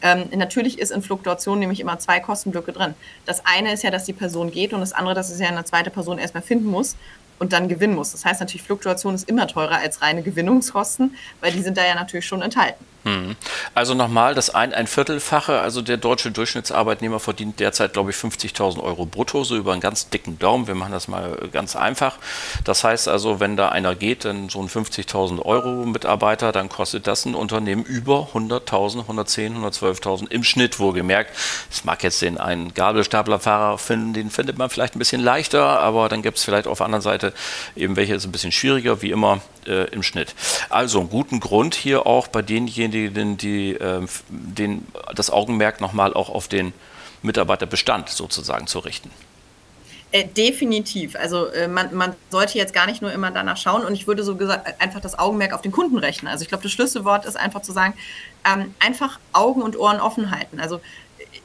Ähm, 0.00 0.24
natürlich 0.34 0.80
ist 0.80 0.90
in 0.90 1.02
Fluktuation 1.02 1.60
nämlich 1.60 1.78
immer 1.78 1.98
zwei 1.98 2.18
Kostenblöcke 2.18 2.72
drin. 2.72 2.94
Das 3.24 3.46
eine 3.46 3.72
ist 3.72 3.84
ja, 3.84 3.90
dass 3.90 4.04
die 4.04 4.12
Person 4.12 4.50
geht 4.50 4.72
und 4.72 4.80
das 4.80 4.92
andere, 4.92 5.14
dass 5.14 5.30
es 5.30 5.38
ja 5.38 5.46
eine 5.46 5.64
zweite 5.64 5.90
Person 5.90 6.18
erstmal 6.18 6.42
finden 6.42 6.66
muss 6.66 6.96
und 7.38 7.52
dann 7.52 7.68
gewinnen 7.68 7.94
muss. 7.94 8.12
Das 8.12 8.24
heißt 8.24 8.40
natürlich, 8.40 8.62
Fluktuation 8.62 9.14
ist 9.14 9.28
immer 9.28 9.46
teurer 9.46 9.76
als 9.76 10.02
reine 10.02 10.22
Gewinnungskosten, 10.22 11.16
weil 11.40 11.52
die 11.52 11.62
sind 11.62 11.76
da 11.76 11.84
ja 11.84 11.94
natürlich 11.94 12.26
schon 12.26 12.42
enthalten. 12.42 12.84
Hm. 13.04 13.36
Also 13.74 13.94
nochmal, 13.94 14.34
das 14.34 14.50
ein, 14.50 14.72
ein 14.72 14.86
Viertelfache, 14.86 15.60
also 15.60 15.82
der 15.82 15.96
deutsche 15.96 16.30
Durchschnittsarbeitnehmer 16.30 17.18
verdient 17.18 17.58
derzeit, 17.58 17.94
glaube 17.94 18.10
ich, 18.10 18.16
50.000 18.16 18.80
Euro 18.80 19.06
brutto, 19.06 19.42
so 19.42 19.56
über 19.56 19.72
einen 19.72 19.80
ganz 19.80 20.08
dicken 20.08 20.38
Daumen. 20.38 20.66
Wir 20.68 20.74
machen 20.74 20.92
das 20.92 21.08
mal 21.08 21.36
ganz 21.52 21.74
einfach. 21.74 22.18
Das 22.64 22.84
heißt 22.84 23.08
also, 23.08 23.40
wenn 23.40 23.56
da 23.56 23.70
einer 23.70 23.94
geht, 23.94 24.24
dann 24.24 24.48
so 24.48 24.60
ein 24.60 24.68
50.000 24.68 25.44
Euro 25.44 25.84
Mitarbeiter, 25.84 26.52
dann 26.52 26.68
kostet 26.68 27.06
das 27.06 27.24
ein 27.24 27.34
Unternehmen 27.34 27.82
über 27.82 28.28
100.000, 28.34 29.06
110.000, 29.06 29.72
112.000 29.72 30.30
im 30.30 30.44
Schnitt 30.44 30.78
wohlgemerkt. 30.78 31.36
Es 31.70 31.84
mag 31.84 32.02
jetzt 32.04 32.22
den 32.22 32.38
einen 32.38 32.72
Gabelstaplerfahrer 32.74 33.78
finden, 33.78 34.12
den 34.12 34.30
findet 34.30 34.58
man 34.58 34.70
vielleicht 34.70 34.94
ein 34.94 35.00
bisschen 35.00 35.22
leichter, 35.22 35.80
aber 35.80 36.08
dann 36.08 36.22
gibt 36.22 36.38
es 36.38 36.44
vielleicht 36.44 36.66
auf 36.66 36.78
der 36.78 36.86
anderen 36.86 37.02
Seite 37.02 37.32
eben 37.74 37.96
welche 37.96 38.14
ist 38.14 38.24
ein 38.24 38.32
bisschen 38.32 38.52
schwieriger, 38.52 39.02
wie 39.02 39.10
immer 39.10 39.40
äh, 39.66 39.84
im 39.90 40.02
Schnitt. 40.02 40.34
Also 40.70 41.00
einen 41.00 41.10
guten 41.10 41.40
Grund 41.40 41.74
hier 41.74 42.06
auch 42.06 42.28
bei 42.28 42.42
denjenigen, 42.42 43.36
die 43.36 43.72
äh, 43.72 44.06
den, 44.28 44.86
das 45.14 45.30
Augenmerk 45.30 45.80
nochmal 45.80 46.14
auch 46.14 46.28
auf 46.28 46.48
den 46.48 46.72
Mitarbeiterbestand 47.22 48.08
sozusagen 48.08 48.66
zu 48.66 48.80
richten. 48.80 49.10
Äh, 50.14 50.26
definitiv. 50.26 51.16
Also 51.16 51.46
äh, 51.46 51.68
man, 51.68 51.94
man 51.94 52.14
sollte 52.28 52.58
jetzt 52.58 52.74
gar 52.74 52.86
nicht 52.86 53.00
nur 53.00 53.10
immer 53.12 53.30
danach 53.30 53.56
schauen 53.56 53.82
und 53.82 53.94
ich 53.94 54.06
würde 54.06 54.22
so 54.22 54.36
gesagt 54.36 54.78
einfach 54.78 55.00
das 55.00 55.18
Augenmerk 55.18 55.54
auf 55.54 55.62
den 55.62 55.72
Kunden 55.72 55.96
rechnen. 55.96 56.30
Also 56.30 56.42
ich 56.42 56.48
glaube, 56.48 56.62
das 56.62 56.72
Schlüsselwort 56.72 57.24
ist 57.24 57.36
einfach 57.36 57.62
zu 57.62 57.72
sagen, 57.72 57.94
ähm, 58.44 58.74
einfach 58.78 59.18
Augen 59.32 59.62
und 59.62 59.78
Ohren 59.78 60.00
offen 60.00 60.30
halten. 60.30 60.60
Also 60.60 60.82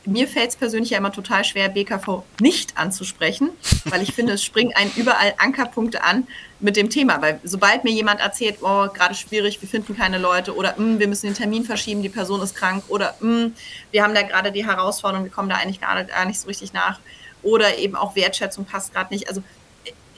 mir 0.07 0.27
fällt 0.27 0.49
es 0.49 0.55
persönlich 0.55 0.91
ja 0.91 0.97
immer 0.97 1.11
total 1.11 1.43
schwer, 1.43 1.69
BKV 1.69 2.23
nicht 2.39 2.77
anzusprechen, 2.77 3.49
weil 3.85 4.01
ich 4.01 4.13
finde, 4.13 4.33
es 4.33 4.43
springen 4.43 4.73
einen 4.75 4.91
überall 4.95 5.33
Ankerpunkte 5.37 6.03
an 6.03 6.27
mit 6.59 6.75
dem 6.75 6.89
Thema. 6.89 7.21
Weil 7.21 7.39
sobald 7.43 7.83
mir 7.83 7.91
jemand 7.91 8.19
erzählt, 8.19 8.57
oh, 8.61 8.87
gerade 8.87 9.13
schwierig, 9.15 9.61
wir 9.61 9.67
finden 9.69 9.95
keine 9.95 10.17
Leute 10.17 10.55
oder 10.55 10.75
mm, 10.77 10.99
wir 10.99 11.07
müssen 11.07 11.27
den 11.27 11.35
Termin 11.35 11.65
verschieben, 11.65 12.01
die 12.01 12.09
Person 12.09 12.41
ist 12.41 12.55
krank 12.55 12.83
oder 12.87 13.15
mm, 13.19 13.47
wir 13.91 14.03
haben 14.03 14.15
da 14.15 14.21
gerade 14.21 14.51
die 14.51 14.65
Herausforderung, 14.65 15.25
wir 15.25 15.31
kommen 15.31 15.49
da 15.49 15.55
eigentlich 15.55 15.81
gar 15.81 15.95
nicht, 15.95 16.09
gar 16.09 16.25
nicht 16.25 16.39
so 16.39 16.47
richtig 16.47 16.73
nach 16.73 16.99
oder 17.43 17.77
eben 17.77 17.95
auch 17.95 18.15
Wertschätzung 18.15 18.65
passt 18.65 18.93
gerade 18.93 19.13
nicht. 19.13 19.27
Also 19.27 19.43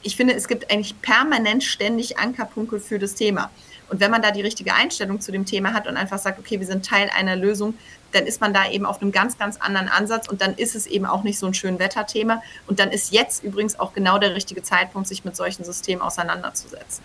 ich 0.02 0.16
finde, 0.16 0.34
es 0.34 0.48
gibt 0.48 0.70
eigentlich 0.70 1.00
permanent 1.02 1.62
ständig 1.62 2.18
Ankerpunkte 2.18 2.80
für 2.80 2.98
das 2.98 3.14
Thema. 3.14 3.50
Und 3.90 4.00
wenn 4.00 4.10
man 4.10 4.22
da 4.22 4.30
die 4.30 4.40
richtige 4.40 4.74
Einstellung 4.74 5.20
zu 5.20 5.32
dem 5.32 5.44
Thema 5.44 5.74
hat 5.74 5.86
und 5.86 5.96
einfach 5.96 6.18
sagt, 6.18 6.38
okay, 6.38 6.60
wir 6.60 6.66
sind 6.66 6.86
Teil 6.86 7.10
einer 7.14 7.36
Lösung, 7.36 7.74
dann 8.12 8.26
ist 8.26 8.40
man 8.40 8.54
da 8.54 8.68
eben 8.70 8.86
auf 8.86 9.02
einem 9.02 9.12
ganz, 9.12 9.38
ganz 9.38 9.56
anderen 9.58 9.88
Ansatz 9.88 10.28
und 10.28 10.40
dann 10.40 10.54
ist 10.54 10.74
es 10.74 10.86
eben 10.86 11.06
auch 11.06 11.22
nicht 11.22 11.38
so 11.38 11.46
ein 11.46 11.54
schön 11.54 11.78
Wetterthema. 11.78 12.42
Und 12.66 12.80
dann 12.80 12.90
ist 12.90 13.12
jetzt 13.12 13.44
übrigens 13.44 13.78
auch 13.78 13.92
genau 13.92 14.18
der 14.18 14.34
richtige 14.34 14.62
Zeitpunkt, 14.62 15.08
sich 15.08 15.24
mit 15.24 15.36
solchen 15.36 15.64
Systemen 15.64 16.02
auseinanderzusetzen. 16.02 17.04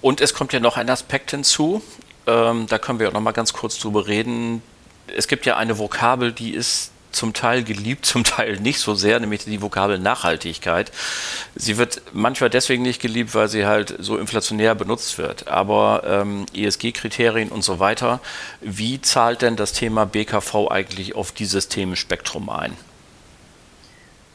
Und 0.00 0.20
es 0.20 0.34
kommt 0.34 0.52
ja 0.52 0.60
noch 0.60 0.76
ein 0.76 0.88
Aspekt 0.88 1.30
hinzu, 1.30 1.82
ähm, 2.26 2.66
da 2.68 2.78
können 2.78 2.98
wir 2.98 3.08
auch 3.08 3.12
noch 3.12 3.20
mal 3.20 3.32
ganz 3.32 3.52
kurz 3.52 3.78
drüber 3.78 4.06
reden. 4.06 4.62
Es 5.16 5.28
gibt 5.28 5.46
ja 5.46 5.56
eine 5.56 5.78
Vokabel, 5.78 6.32
die 6.32 6.50
ist 6.50 6.92
zum 7.12 7.32
Teil 7.34 7.64
geliebt, 7.64 8.06
zum 8.06 8.24
Teil 8.24 8.58
nicht 8.60 8.78
so 8.78 8.94
sehr, 8.94 9.20
nämlich 9.20 9.44
die 9.44 9.62
Vokabel 9.62 9.98
Nachhaltigkeit. 9.98 10.92
Sie 11.54 11.76
wird 11.78 12.02
manchmal 12.12 12.50
deswegen 12.50 12.82
nicht 12.82 13.00
geliebt, 13.00 13.34
weil 13.34 13.48
sie 13.48 13.66
halt 13.66 13.94
so 13.98 14.16
inflationär 14.18 14.74
benutzt 14.74 15.18
wird. 15.18 15.48
Aber 15.48 16.02
ähm, 16.06 16.46
ESG-Kriterien 16.54 17.48
und 17.50 17.62
so 17.62 17.78
weiter, 17.78 18.20
wie 18.60 19.00
zahlt 19.00 19.42
denn 19.42 19.56
das 19.56 19.72
Thema 19.72 20.04
BKV 20.04 20.68
eigentlich 20.70 21.14
auf 21.14 21.32
dieses 21.32 21.68
Themenspektrum 21.68 22.50
ein? 22.50 22.76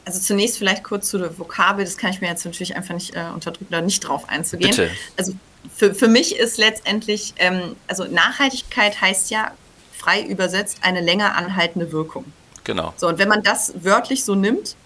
Also 0.06 0.20
zunächst 0.20 0.58
vielleicht 0.58 0.84
kurz 0.84 1.08
zu 1.08 1.18
der 1.18 1.38
Vokabel, 1.38 1.84
das 1.84 1.96
kann 1.96 2.10
ich 2.10 2.20
mir 2.20 2.28
jetzt 2.28 2.44
natürlich 2.44 2.76
einfach 2.76 2.94
nicht 2.94 3.16
äh, 3.16 3.24
unterdrücken, 3.32 3.68
da 3.70 3.80
nicht 3.80 4.00
drauf 4.00 4.28
einzugehen. 4.28 4.70
Bitte. 4.70 4.90
Also 5.16 5.32
für, 5.74 5.94
für 5.94 6.08
mich 6.08 6.36
ist 6.36 6.58
letztendlich, 6.58 7.32
ähm, 7.36 7.76
also 7.88 8.04
Nachhaltigkeit 8.04 9.00
heißt 9.00 9.30
ja 9.30 9.52
frei 9.96 10.22
übersetzt 10.22 10.78
eine 10.82 11.00
länger 11.00 11.36
anhaltende 11.36 11.90
Wirkung. 11.92 12.24
Genau. 12.64 12.94
So, 12.96 13.08
und 13.08 13.18
wenn 13.18 13.28
man 13.28 13.42
das 13.42 13.72
wörtlich 13.82 14.24
so 14.24 14.34
nimmt, 14.34 14.76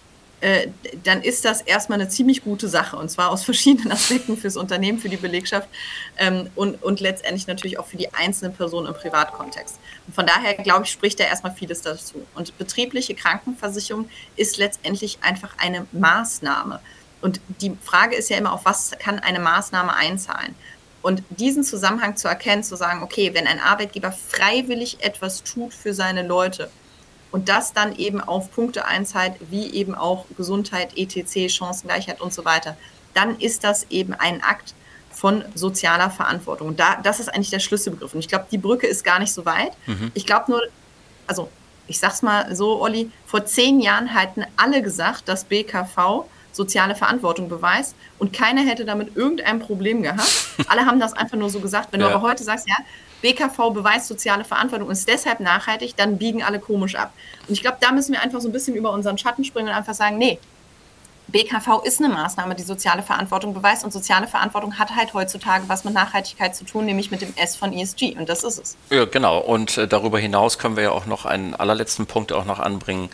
äh, 0.41 0.67
dann 1.03 1.21
ist 1.21 1.43
das 1.43 1.61
erstmal 1.61 1.99
eine 1.99 2.09
ziemlich 2.09 2.43
gute 2.43 2.69
Sache. 2.69 2.95
Und 2.95 3.09
zwar 3.09 3.29
aus 3.29 3.43
verschiedenen 3.45 3.91
Aspekten 3.91 4.37
fürs 4.37 4.55
Unternehmen, 4.55 4.99
für 4.99 5.09
die 5.09 5.17
Belegschaft 5.17 5.67
ähm, 6.17 6.49
und, 6.55 6.81
und 6.81 6.99
letztendlich 6.99 7.47
natürlich 7.47 7.77
auch 7.79 7.87
für 7.87 7.97
die 7.97 8.13
einzelne 8.13 8.51
Person 8.51 8.85
im 8.85 8.93
Privatkontext. 8.93 9.79
Und 10.07 10.13
von 10.13 10.25
daher, 10.25 10.55
glaube 10.55 10.85
ich, 10.85 10.91
spricht 10.91 11.19
da 11.19 11.25
erstmal 11.25 11.53
vieles 11.53 11.81
dazu. 11.81 12.25
Und 12.35 12.57
betriebliche 12.57 13.15
Krankenversicherung 13.15 14.09
ist 14.35 14.57
letztendlich 14.57 15.19
einfach 15.21 15.55
eine 15.57 15.85
Maßnahme. 15.91 16.79
Und 17.21 17.41
die 17.61 17.75
Frage 17.83 18.15
ist 18.15 18.29
ja 18.29 18.37
immer, 18.37 18.53
auf 18.53 18.63
was 18.63 18.91
kann 18.97 19.19
eine 19.19 19.39
Maßnahme 19.39 19.93
einzahlen? 19.93 20.55
Und 21.01 21.23
diesen 21.29 21.63
Zusammenhang 21.63 22.17
zu 22.17 22.27
erkennen, 22.27 22.63
zu 22.63 22.75
sagen, 22.75 23.03
okay, 23.03 23.33
wenn 23.33 23.47
ein 23.47 23.59
Arbeitgeber 23.59 24.11
freiwillig 24.11 24.97
etwas 25.01 25.43
tut 25.43 25.73
für 25.73 25.93
seine 25.93 26.27
Leute, 26.27 26.69
und 27.31 27.49
das 27.49 27.73
dann 27.73 27.95
eben 27.95 28.21
auf 28.21 28.51
Punkte 28.51 28.85
einzahlt, 28.85 29.33
wie 29.49 29.71
eben 29.71 29.95
auch 29.95 30.25
Gesundheit, 30.35 30.97
ETC, 30.97 31.49
Chancengleichheit 31.49 32.21
und 32.21 32.33
so 32.33 32.45
weiter, 32.45 32.75
dann 33.13 33.39
ist 33.39 33.63
das 33.63 33.85
eben 33.89 34.13
ein 34.13 34.41
Akt 34.43 34.73
von 35.11 35.43
sozialer 35.53 36.09
Verantwortung. 36.09 36.69
Und 36.69 36.79
da, 36.79 36.99
das 37.03 37.19
ist 37.19 37.27
eigentlich 37.29 37.49
der 37.49 37.59
Schlüsselbegriff. 37.59 38.13
Und 38.13 38.19
ich 38.19 38.27
glaube, 38.27 38.45
die 38.51 38.57
Brücke 38.57 38.87
ist 38.87 39.03
gar 39.03 39.19
nicht 39.19 39.33
so 39.33 39.45
weit. 39.45 39.71
Mhm. 39.85 40.11
Ich 40.13 40.25
glaube 40.25 40.51
nur, 40.51 40.61
also 41.27 41.49
ich 41.87 41.99
sag's 41.99 42.21
mal 42.21 42.55
so, 42.55 42.81
Olli, 42.81 43.11
vor 43.25 43.45
zehn 43.45 43.79
Jahren 43.79 44.07
hätten 44.07 44.45
alle 44.55 44.81
gesagt, 44.81 45.27
dass 45.27 45.43
BKV 45.43 46.25
soziale 46.51 46.95
Verantwortung 46.95 47.49
beweist 47.49 47.95
und 48.17 48.33
keiner 48.33 48.61
hätte 48.61 48.85
damit 48.85 49.15
irgendein 49.15 49.59
Problem 49.59 50.01
gehabt. 50.03 50.49
Alle 50.67 50.85
haben 50.85 50.99
das 50.99 51.13
einfach 51.13 51.37
nur 51.37 51.49
so 51.49 51.59
gesagt. 51.59 51.89
Wenn 51.91 52.01
ja. 52.01 52.09
du 52.09 52.15
aber 52.15 52.27
heute 52.27 52.43
sagst, 52.43 52.67
ja, 52.67 52.75
BKV 53.21 53.73
beweist 53.73 54.07
soziale 54.07 54.43
Verantwortung 54.43 54.87
und 54.87 54.93
ist 54.93 55.07
deshalb 55.07 55.39
nachhaltig, 55.39 55.95
dann 55.95 56.17
biegen 56.17 56.43
alle 56.43 56.59
komisch 56.59 56.95
ab. 56.95 57.13
Und 57.47 57.53
ich 57.53 57.61
glaube, 57.61 57.77
da 57.79 57.91
müssen 57.91 58.13
wir 58.13 58.21
einfach 58.21 58.41
so 58.41 58.47
ein 58.49 58.51
bisschen 58.51 58.75
über 58.75 58.91
unseren 58.91 59.17
Schatten 59.17 59.43
springen 59.43 59.69
und 59.69 59.75
einfach 59.75 59.93
sagen, 59.93 60.17
nee, 60.17 60.39
BKV 61.31 61.83
ist 61.83 62.01
eine 62.01 62.13
Maßnahme, 62.13 62.55
die 62.55 62.63
soziale 62.63 63.03
Verantwortung 63.03 63.53
beweist 63.53 63.83
und 63.83 63.91
soziale 63.91 64.27
Verantwortung 64.27 64.79
hat 64.79 64.95
halt 64.95 65.13
heutzutage 65.13 65.65
was 65.67 65.83
mit 65.83 65.93
Nachhaltigkeit 65.93 66.55
zu 66.55 66.65
tun, 66.65 66.85
nämlich 66.85 67.11
mit 67.11 67.21
dem 67.21 67.33
S 67.35 67.55
von 67.55 67.73
ESG 67.73 68.15
und 68.17 68.29
das 68.29 68.43
ist 68.43 68.59
es. 68.59 68.77
Ja, 68.89 69.05
genau. 69.05 69.39
Und 69.39 69.77
äh, 69.77 69.87
darüber 69.87 70.19
hinaus 70.19 70.57
können 70.57 70.75
wir 70.75 70.83
ja 70.83 70.91
auch 70.91 71.05
noch 71.05 71.25
einen 71.25 71.55
allerletzten 71.55 72.05
Punkt 72.05 72.31
auch 72.31 72.45
noch 72.45 72.59
anbringen. 72.59 73.09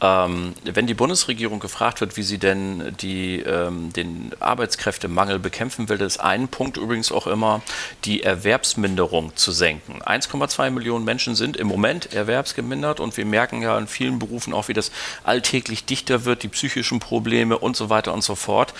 Ähm, 0.00 0.54
wenn 0.64 0.86
die 0.86 0.94
Bundesregierung 0.94 1.58
gefragt 1.58 2.00
wird, 2.00 2.16
wie 2.16 2.22
sie 2.22 2.38
denn 2.38 2.94
die, 3.00 3.40
ähm, 3.40 3.92
den 3.92 4.32
Arbeitskräftemangel 4.40 5.38
bekämpfen 5.38 5.88
will, 5.88 6.00
ist 6.00 6.18
ein 6.18 6.48
Punkt 6.48 6.76
übrigens 6.76 7.10
auch 7.10 7.26
immer, 7.26 7.62
die 8.04 8.22
Erwerbsminderung 8.22 9.34
zu 9.36 9.52
senken. 9.52 10.02
1,2 10.02 10.70
Millionen 10.70 11.04
Menschen 11.04 11.34
sind 11.34 11.56
im 11.56 11.66
Moment 11.66 12.12
erwerbsgemindert 12.12 13.00
und 13.00 13.16
wir 13.16 13.24
merken 13.24 13.62
ja 13.62 13.76
in 13.78 13.86
vielen 13.86 14.18
Berufen 14.18 14.52
auch, 14.52 14.68
wie 14.68 14.74
das 14.74 14.92
alltäglich 15.24 15.84
dichter 15.84 16.24
wird, 16.24 16.42
die 16.42 16.48
psychischen 16.48 17.00
Probleme 17.00 17.55
und 17.58 17.76
so 17.76 17.90
weiter 17.90 18.12
und 18.12 18.22
so 18.22 18.34
fort. 18.34 18.74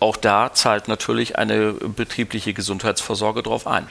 Auch 0.00 0.16
da 0.16 0.52
zahlt 0.52 0.88
natürlich 0.88 1.38
eine 1.38 1.72
betriebliche 1.74 2.52
Gesundheitsvorsorge 2.54 3.42
drauf 3.42 3.66
ein. 3.66 3.88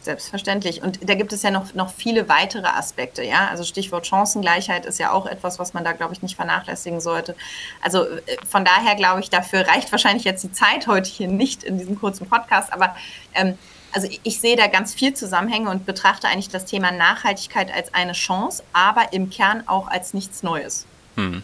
Selbstverständlich. 0.00 0.82
Und 0.82 0.98
da 1.06 1.14
gibt 1.14 1.34
es 1.34 1.42
ja 1.42 1.50
noch, 1.50 1.74
noch 1.74 1.92
viele 1.92 2.26
weitere 2.30 2.66
Aspekte, 2.66 3.22
ja. 3.22 3.48
Also 3.48 3.64
Stichwort 3.64 4.06
Chancengleichheit 4.06 4.86
ist 4.86 4.98
ja 4.98 5.12
auch 5.12 5.26
etwas, 5.26 5.58
was 5.58 5.74
man 5.74 5.84
da, 5.84 5.92
glaube 5.92 6.14
ich, 6.14 6.22
nicht 6.22 6.36
vernachlässigen 6.36 7.02
sollte. 7.02 7.36
Also 7.82 8.04
äh, 8.04 8.20
von 8.48 8.64
daher 8.64 8.94
glaube 8.94 9.20
ich, 9.20 9.28
dafür 9.28 9.68
reicht 9.68 9.92
wahrscheinlich 9.92 10.24
jetzt 10.24 10.42
die 10.42 10.52
Zeit 10.52 10.86
heute 10.86 11.10
hier 11.10 11.28
nicht 11.28 11.62
in 11.64 11.78
diesem 11.78 12.00
kurzen 12.00 12.26
Podcast, 12.26 12.72
aber 12.72 12.96
ähm, 13.34 13.58
also 13.92 14.08
ich 14.22 14.40
sehe 14.40 14.56
da 14.56 14.68
ganz 14.68 14.94
viel 14.94 15.12
Zusammenhänge 15.12 15.68
und 15.68 15.84
betrachte 15.84 16.28
eigentlich 16.28 16.48
das 16.48 16.64
Thema 16.64 16.92
Nachhaltigkeit 16.92 17.70
als 17.74 17.92
eine 17.92 18.12
Chance, 18.12 18.62
aber 18.72 19.12
im 19.12 19.28
Kern 19.28 19.64
auch 19.66 19.88
als 19.88 20.14
nichts 20.14 20.42
Neues. 20.42 20.86
Hm. 21.16 21.42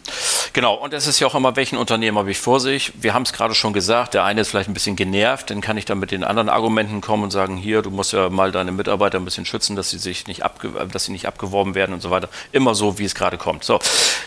Genau, 0.57 0.73
und 0.73 0.91
es 0.91 1.05
ist 1.05 1.19
ja 1.19 1.27
auch 1.27 1.35
immer, 1.35 1.55
welchen 1.55 1.77
Unternehmen 1.77 2.17
habe 2.17 2.31
ich 2.31 2.39
vor 2.39 2.59
sich? 2.59 2.91
Wir 2.99 3.13
haben 3.13 3.21
es 3.21 3.31
gerade 3.31 3.53
schon 3.53 3.73
gesagt, 3.73 4.15
der 4.15 4.23
eine 4.23 4.41
ist 4.41 4.49
vielleicht 4.49 4.67
ein 4.67 4.73
bisschen 4.73 4.95
genervt, 4.95 5.51
dann 5.51 5.61
kann 5.61 5.77
ich 5.77 5.85
dann 5.85 5.99
mit 5.99 6.09
den 6.09 6.23
anderen 6.23 6.49
Argumenten 6.49 6.99
kommen 6.99 7.25
und 7.25 7.29
sagen, 7.29 7.57
hier, 7.57 7.83
du 7.83 7.91
musst 7.91 8.11
ja 8.11 8.31
mal 8.31 8.51
deine 8.51 8.71
Mitarbeiter 8.71 9.19
ein 9.19 9.23
bisschen 9.23 9.45
schützen, 9.45 9.75
dass 9.75 9.91
sie 9.91 9.99
sich 9.99 10.25
nicht, 10.25 10.43
abge 10.43 10.71
dass 10.91 11.05
sie 11.05 11.11
nicht 11.11 11.27
abgeworben 11.27 11.75
werden 11.75 11.93
und 11.93 12.01
so 12.01 12.09
weiter. 12.09 12.27
Immer 12.53 12.73
so, 12.73 12.97
wie 12.97 13.05
es 13.05 13.13
gerade 13.13 13.37
kommt. 13.37 13.65
So, 13.65 13.79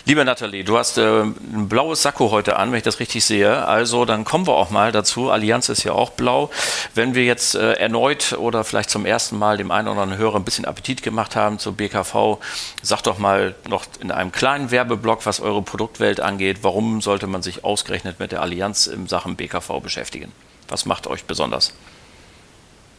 liebe 0.05 0.25
Nathalie, 0.25 0.63
du 0.63 0.79
hast 0.79 0.99
äh, 0.99 1.23
ein 1.23 1.69
blaues 1.69 2.03
Sakko 2.03 2.31
heute 2.31 2.55
an, 2.55 2.71
wenn 2.71 2.79
ich 2.79 2.85
das 2.85 3.01
richtig 3.01 3.25
sehe. 3.25 3.67
Also 3.67 4.05
dann 4.05 4.25
kommen 4.25 4.47
wir 4.47 4.55
auch 4.55 4.71
mal 4.71 4.93
dazu. 4.93 5.31
Allianz 5.31 5.69
ist 5.69 5.83
ja 5.83 5.95
auch 5.95 6.11
blau. 6.11 6.51
Wenn 6.95 7.17
wir 7.17 7.25
jetzt 7.25 7.57
äh, 7.57 7.73
erneut 7.73 8.35
oder 8.39 8.63
vielleicht 8.63 8.91
zum 8.91 9.05
ersten 9.05 9.37
Mal 9.37 9.57
dem 9.57 9.73
einen 9.73 9.89
oder 9.89 10.03
anderen 10.03 10.21
Hörer 10.21 10.37
ein 10.37 10.45
bisschen 10.45 10.65
Appetit 10.65 11.03
gemacht 11.03 11.35
haben 11.35 11.59
zur 11.59 11.73
BKV, 11.73 12.39
sag 12.83 13.03
doch 13.03 13.19
mal 13.19 13.57
noch 13.69 13.85
in 13.99 14.13
einem 14.13 14.31
kleinen 14.31 14.71
Werbeblock, 14.71 15.27
was 15.27 15.41
eure 15.41 15.63
Produktwelt 15.63 16.20
angeht, 16.21 16.59
warum 16.63 17.01
sollte 17.01 17.27
man 17.27 17.43
sich 17.43 17.65
ausgerechnet 17.65 18.21
mit 18.21 18.33
der 18.33 18.43
Allianz 18.43 18.87
in 18.87 19.07
Sachen 19.07 19.37
BKV 19.37 19.81
beschäftigen? 19.81 20.33
Was 20.69 20.87
macht 20.87 21.07
euch 21.07 21.25
besonders? 21.25 21.73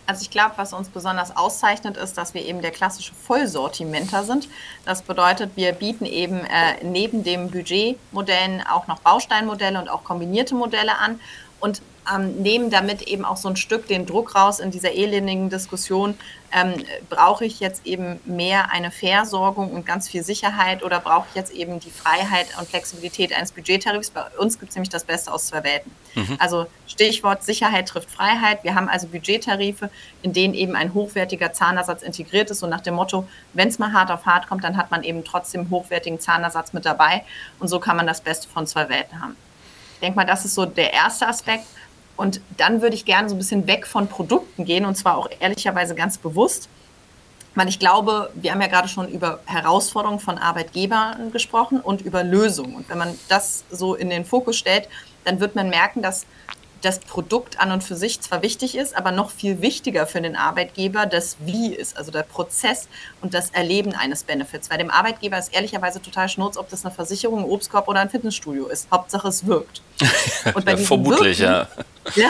Also 0.08 0.24
ich 0.24 0.32
glaube, 0.32 0.54
was 0.58 0.74
uns 0.74 0.90
besonders 0.90 1.38
auszeichnet, 1.38 1.96
ist, 1.96 2.18
dass 2.18 2.34
wir 2.34 2.44
eben 2.44 2.62
der 2.62 2.72
klassische 2.72 3.13
Vollsortimenter 3.13 4.24
sind. 4.24 4.50
Das 4.84 5.04
bedeutet, 5.04 5.51
wir 5.56 5.72
bieten 5.72 6.06
eben 6.06 6.40
äh, 6.40 6.84
neben 6.84 7.24
den 7.24 7.50
Budgetmodellen 7.50 8.62
auch 8.68 8.88
noch 8.88 9.00
Bausteinmodelle 9.00 9.80
und 9.80 9.90
auch 9.90 10.04
kombinierte 10.04 10.56
Modelle 10.56 10.98
an. 10.98 11.20
Und 11.62 11.82
ähm, 12.13 12.41
nehmen 12.41 12.70
damit 12.70 13.03
eben 13.03 13.25
auch 13.25 13.38
so 13.38 13.50
ein 13.50 13.55
Stück 13.55 13.88
den 13.88 14.05
Druck 14.05 14.36
raus 14.36 14.60
in 14.60 14.72
dieser 14.72 14.91
elendigen 14.93 15.50
Diskussion, 15.50 16.17
ähm, 16.53 16.74
brauche 17.10 17.46
ich 17.46 17.60
jetzt 17.60 17.86
eben 17.86 18.20
mehr 18.25 18.72
eine 18.72 18.91
Versorgung 18.91 19.72
und 19.72 19.86
ganz 19.86 20.10
viel 20.10 20.24
Sicherheit 20.24 20.84
oder 20.84 21.00
brauche 21.00 21.27
ich 21.29 21.36
jetzt 21.36 21.53
eben 21.53 21.79
die 21.79 21.91
Freiheit 21.91 22.48
und 22.60 22.67
Flexibilität 22.67 23.34
eines 23.34 23.51
Budgettarifs? 23.51 24.10
Bei 24.10 24.24
uns 24.38 24.60
gibt 24.60 24.72
es 24.72 24.75
nämlich 24.75 24.89
das 24.89 25.05
Beste 25.05 25.31
aus 25.31 25.48
zwei 25.48 25.63
Welten. 25.63 25.91
Mhm. 26.15 26.38
Also 26.39 26.65
Stichwort 26.88 27.43
Sicherheit 27.43 27.88
trifft 27.88 28.12
Freiheit. 28.12 28.63
Wir 28.63 28.75
haben 28.75 28.89
also 28.89 29.08
Budgettarife, 29.08 29.89
in 30.24 30.34
denen 30.34 30.53
eben 30.53 30.75
ein 30.75 30.93
hochwertiger 30.93 31.53
Zahnersatz 31.53 32.01
integriert 32.01 32.50
ist 32.51 32.63
und 32.63 32.70
nach 32.70 32.81
dem 32.81 32.96
Motto, 32.96 33.27
wenn 33.53 33.70
es 33.70 33.79
mal 33.79 33.93
hart 33.93 34.12
auf 34.12 34.25
hart 34.25 34.48
kommt, 34.48 34.63
dann 34.63 34.75
hat 34.75 34.91
man 34.91 35.03
eben 35.03 35.24
trotzdem 35.24 35.70
hochwertigen 35.70 36.20
Zahnersatz 36.20 36.74
mit 36.74 36.86
dabei 36.86 37.24
und 37.60 37.70
so 37.70 37.79
kann 37.79 37.96
man 37.96 38.08
das 38.08 38.20
Beste 38.20 38.50
von 38.50 38.67
zwei 38.67 38.89
Welten 38.89 39.22
haben. 39.22 39.38
Ich 39.96 40.00
denke 40.08 40.17
mal, 40.17 40.25
das 40.25 40.46
ist 40.46 40.55
so 40.55 40.65
der 40.65 40.93
erste 40.93 41.27
Aspekt. 41.27 41.65
Und 42.15 42.41
dann 42.58 42.82
würde 42.82 42.96
ich 42.96 43.06
gerne 43.06 43.30
so 43.30 43.36
ein 43.36 43.38
bisschen 43.38 43.68
weg 43.68 43.88
von 43.88 44.08
Produkten 44.08 44.65
gehen 44.65 44.86
und 44.86 44.96
zwar 44.96 45.18
auch 45.18 45.30
ehrlicherweise 45.39 45.96
ganz 45.96 46.18
bewusst, 46.18 46.70
weil 47.56 47.68
ich 47.68 47.80
glaube, 47.80 48.32
wir 48.36 48.51
haben 48.51 48.62
ja 48.62 48.68
gerade 48.68 48.88
schon 48.88 49.10
über 49.10 49.39
Herausforderungen 49.46 50.20
von 50.20 50.38
Arbeitgebern 50.38 51.32
gesprochen 51.32 51.82
und 51.82 52.01
über 52.01 52.24
Lösungen. 52.24 52.75
Und 52.75 52.89
wenn 52.89 52.98
man 52.98 53.18
das 53.27 53.65
so 53.70 53.96
in 53.96 54.10
den 54.10 54.24
Fokus 54.24 54.58
stellt, 54.58 54.88
dann 55.25 55.39
wird 55.39 55.56
man 55.56 55.70
merken, 55.70 56.01
dass 56.01 56.25
das 56.82 57.00
Produkt 57.00 57.60
an 57.60 57.72
und 57.72 57.84
für 57.84 57.96
sich 57.96 58.22
zwar 58.22 58.42
wichtig 58.42 58.76
ist, 58.76 58.96
aber 58.96 59.12
noch 59.12 59.32
viel 59.32 59.62
wichtiger 59.62 60.08
für 60.08 60.22
den 60.22 60.36
Arbeitgeber 60.36 61.06
das 61.06 61.38
Wie 61.40 61.74
ist, 61.74 61.98
also 61.98 62.12
der 62.12 62.24
Prozess 62.24 62.88
und 63.22 63.34
das 63.34 63.52
Erleben 63.52 63.94
eines 63.94 64.24
Benefits. 64.24 64.70
Weil 64.70 64.80
dem 64.80 64.90
Arbeitgeber 64.90 65.38
ist 65.38 65.54
ehrlicherweise 65.54 66.02
total 66.02 66.28
schnurz, 66.28 66.58
ob 66.58 66.70
das 66.70 66.84
eine 66.84 66.94
Versicherung, 66.94 67.40
ein 67.40 67.46
Obstkorb 67.46 67.88
oder 67.88 68.00
ein 68.00 68.10
Fitnessstudio 68.10 68.68
ist. 68.68 68.88
Hauptsache 68.92 69.28
es 69.28 69.46
wirkt. 69.46 69.82
Und 70.54 70.66
bei 70.66 70.72
ja, 70.72 70.78
vermutlich, 70.78 71.40
Wirken, 71.40 71.68
ja. 72.16 72.24
ja. 72.24 72.30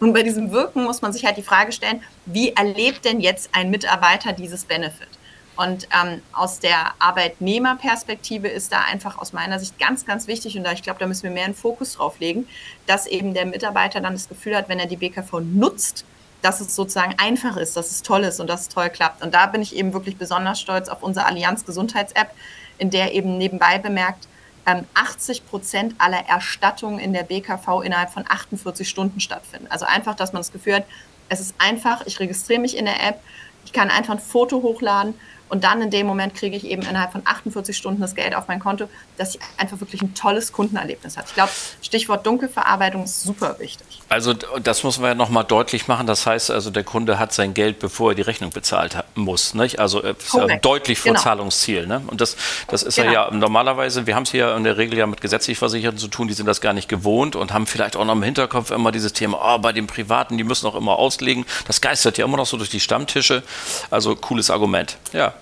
Und 0.00 0.12
bei 0.12 0.22
diesem 0.22 0.52
Wirken 0.52 0.84
muss 0.84 1.00
man 1.00 1.12
sich 1.12 1.24
halt 1.24 1.36
die 1.38 1.42
Frage 1.42 1.72
stellen, 1.72 2.02
wie 2.26 2.50
erlebt 2.50 3.04
denn 3.04 3.20
jetzt 3.20 3.50
ein 3.52 3.70
Mitarbeiter 3.70 4.32
dieses 4.32 4.64
Benefit? 4.64 5.08
Und 5.56 5.88
ähm, 5.92 6.22
aus 6.32 6.60
der 6.60 6.94
Arbeitnehmerperspektive 6.98 8.48
ist 8.48 8.72
da 8.72 8.80
einfach 8.82 9.18
aus 9.18 9.32
meiner 9.32 9.58
Sicht 9.58 9.78
ganz, 9.78 10.04
ganz 10.04 10.26
wichtig, 10.26 10.56
und 10.56 10.64
da 10.64 10.72
ich 10.72 10.82
glaube, 10.82 10.98
da 11.00 11.06
müssen 11.06 11.24
wir 11.24 11.30
mehr 11.30 11.46
einen 11.46 11.54
Fokus 11.54 11.94
drauf 11.94 12.18
legen, 12.20 12.46
dass 12.86 13.06
eben 13.06 13.34
der 13.34 13.46
Mitarbeiter 13.46 14.00
dann 14.00 14.12
das 14.12 14.28
Gefühl 14.28 14.56
hat, 14.56 14.68
wenn 14.68 14.78
er 14.78 14.86
die 14.86 14.96
BKV 14.96 15.40
nutzt, 15.40 16.04
dass 16.42 16.60
es 16.60 16.76
sozusagen 16.76 17.14
einfach 17.18 17.56
ist, 17.56 17.76
dass 17.76 17.90
es 17.90 18.02
toll 18.02 18.24
ist 18.24 18.38
und 18.40 18.48
dass 18.48 18.62
es 18.62 18.68
toll 18.68 18.90
klappt. 18.90 19.22
Und 19.22 19.34
da 19.34 19.46
bin 19.46 19.62
ich 19.62 19.74
eben 19.74 19.92
wirklich 19.92 20.16
besonders 20.16 20.60
stolz 20.60 20.88
auf 20.88 21.02
unsere 21.02 21.26
Allianz 21.26 21.64
Gesundheits-App, 21.64 22.30
in 22.78 22.90
der 22.90 23.14
eben 23.14 23.38
nebenbei 23.38 23.78
bemerkt 23.78 24.28
80 24.66 25.38
ähm, 25.38 25.44
Prozent 25.48 25.94
aller 25.98 26.28
Erstattungen 26.28 26.98
in 26.98 27.12
der 27.12 27.22
BKV 27.22 27.82
innerhalb 27.82 28.10
von 28.10 28.24
48 28.28 28.88
Stunden 28.88 29.20
stattfinden. 29.20 29.68
Also 29.70 29.86
einfach, 29.86 30.14
dass 30.14 30.32
man 30.32 30.40
das 30.40 30.52
Gefühl 30.52 30.76
hat, 30.76 30.84
es 31.28 31.40
ist 31.40 31.54
einfach, 31.58 32.04
ich 32.06 32.20
registriere 32.20 32.60
mich 32.60 32.76
in 32.76 32.84
der 32.84 33.02
App, 33.06 33.20
ich 33.64 33.72
kann 33.72 33.90
einfach 33.90 34.14
ein 34.14 34.20
Foto 34.20 34.62
hochladen 34.62 35.14
und 35.48 35.64
dann 35.64 35.80
in 35.80 35.90
dem 35.90 36.06
Moment 36.06 36.34
kriege 36.34 36.56
ich 36.56 36.64
eben 36.64 36.82
innerhalb 36.82 37.12
von 37.12 37.22
48 37.24 37.76
Stunden 37.76 38.00
das 38.00 38.14
Geld 38.14 38.34
auf 38.34 38.48
mein 38.48 38.58
Konto, 38.58 38.88
dass 39.16 39.34
ich 39.34 39.40
einfach 39.56 39.80
wirklich 39.80 40.02
ein 40.02 40.14
tolles 40.14 40.52
Kundenerlebnis 40.52 41.16
habe. 41.16 41.26
Ich 41.28 41.34
glaube, 41.34 41.52
Stichwort 41.82 42.26
Dunkelverarbeitung 42.26 43.04
ist 43.04 43.22
super 43.22 43.56
wichtig. 43.58 43.86
Also 44.08 44.32
das 44.32 44.82
muss 44.82 44.98
man 44.98 45.10
ja 45.10 45.14
nochmal 45.14 45.44
deutlich 45.44 45.86
machen. 45.86 46.06
Das 46.06 46.26
heißt 46.26 46.50
also, 46.50 46.70
der 46.70 46.82
Kunde 46.82 47.18
hat 47.18 47.32
sein 47.32 47.54
Geld, 47.54 47.78
bevor 47.78 48.12
er 48.12 48.14
die 48.16 48.22
Rechnung 48.22 48.50
bezahlt 48.50 48.96
muss. 49.14 49.54
Nicht? 49.54 49.78
Also 49.78 50.02
äh, 50.02 50.14
ja 50.34 50.56
deutlich 50.56 50.98
vor 50.98 51.12
genau. 51.12 51.22
Zahlungsziel. 51.22 51.86
Ne? 51.86 52.02
Und 52.06 52.20
das, 52.20 52.36
das 52.68 52.82
ist 52.82 52.96
genau. 52.96 53.12
ja 53.12 53.30
normalerweise, 53.30 54.06
wir 54.06 54.16
haben 54.16 54.24
es 54.24 54.32
hier 54.32 54.54
in 54.56 54.64
der 54.64 54.76
Regel 54.76 54.98
ja 54.98 55.06
mit 55.06 55.20
gesetzlich 55.20 55.58
Versicherten 55.58 55.98
zu 55.98 56.08
tun, 56.08 56.26
die 56.28 56.34
sind 56.34 56.46
das 56.46 56.60
gar 56.60 56.72
nicht 56.72 56.88
gewohnt 56.88 57.36
und 57.36 57.52
haben 57.52 57.66
vielleicht 57.66 57.96
auch 57.96 58.04
noch 58.04 58.14
im 58.14 58.22
Hinterkopf 58.22 58.72
immer 58.72 58.90
dieses 58.90 59.12
Thema, 59.12 59.38
oh, 59.42 59.58
bei 59.58 59.72
den 59.72 59.86
Privaten, 59.86 60.36
die 60.38 60.44
müssen 60.44 60.66
auch 60.66 60.74
immer 60.74 60.96
auslegen. 60.96 61.46
Das 61.66 61.80
geistert 61.80 62.18
ja 62.18 62.24
immer 62.24 62.36
noch 62.36 62.46
so 62.46 62.56
durch 62.56 62.70
die 62.70 62.80
Stammtische. 62.80 63.42
Also 63.90 64.16
cooles 64.16 64.50
Argument. 64.50 64.96
Ja. 65.12 65.34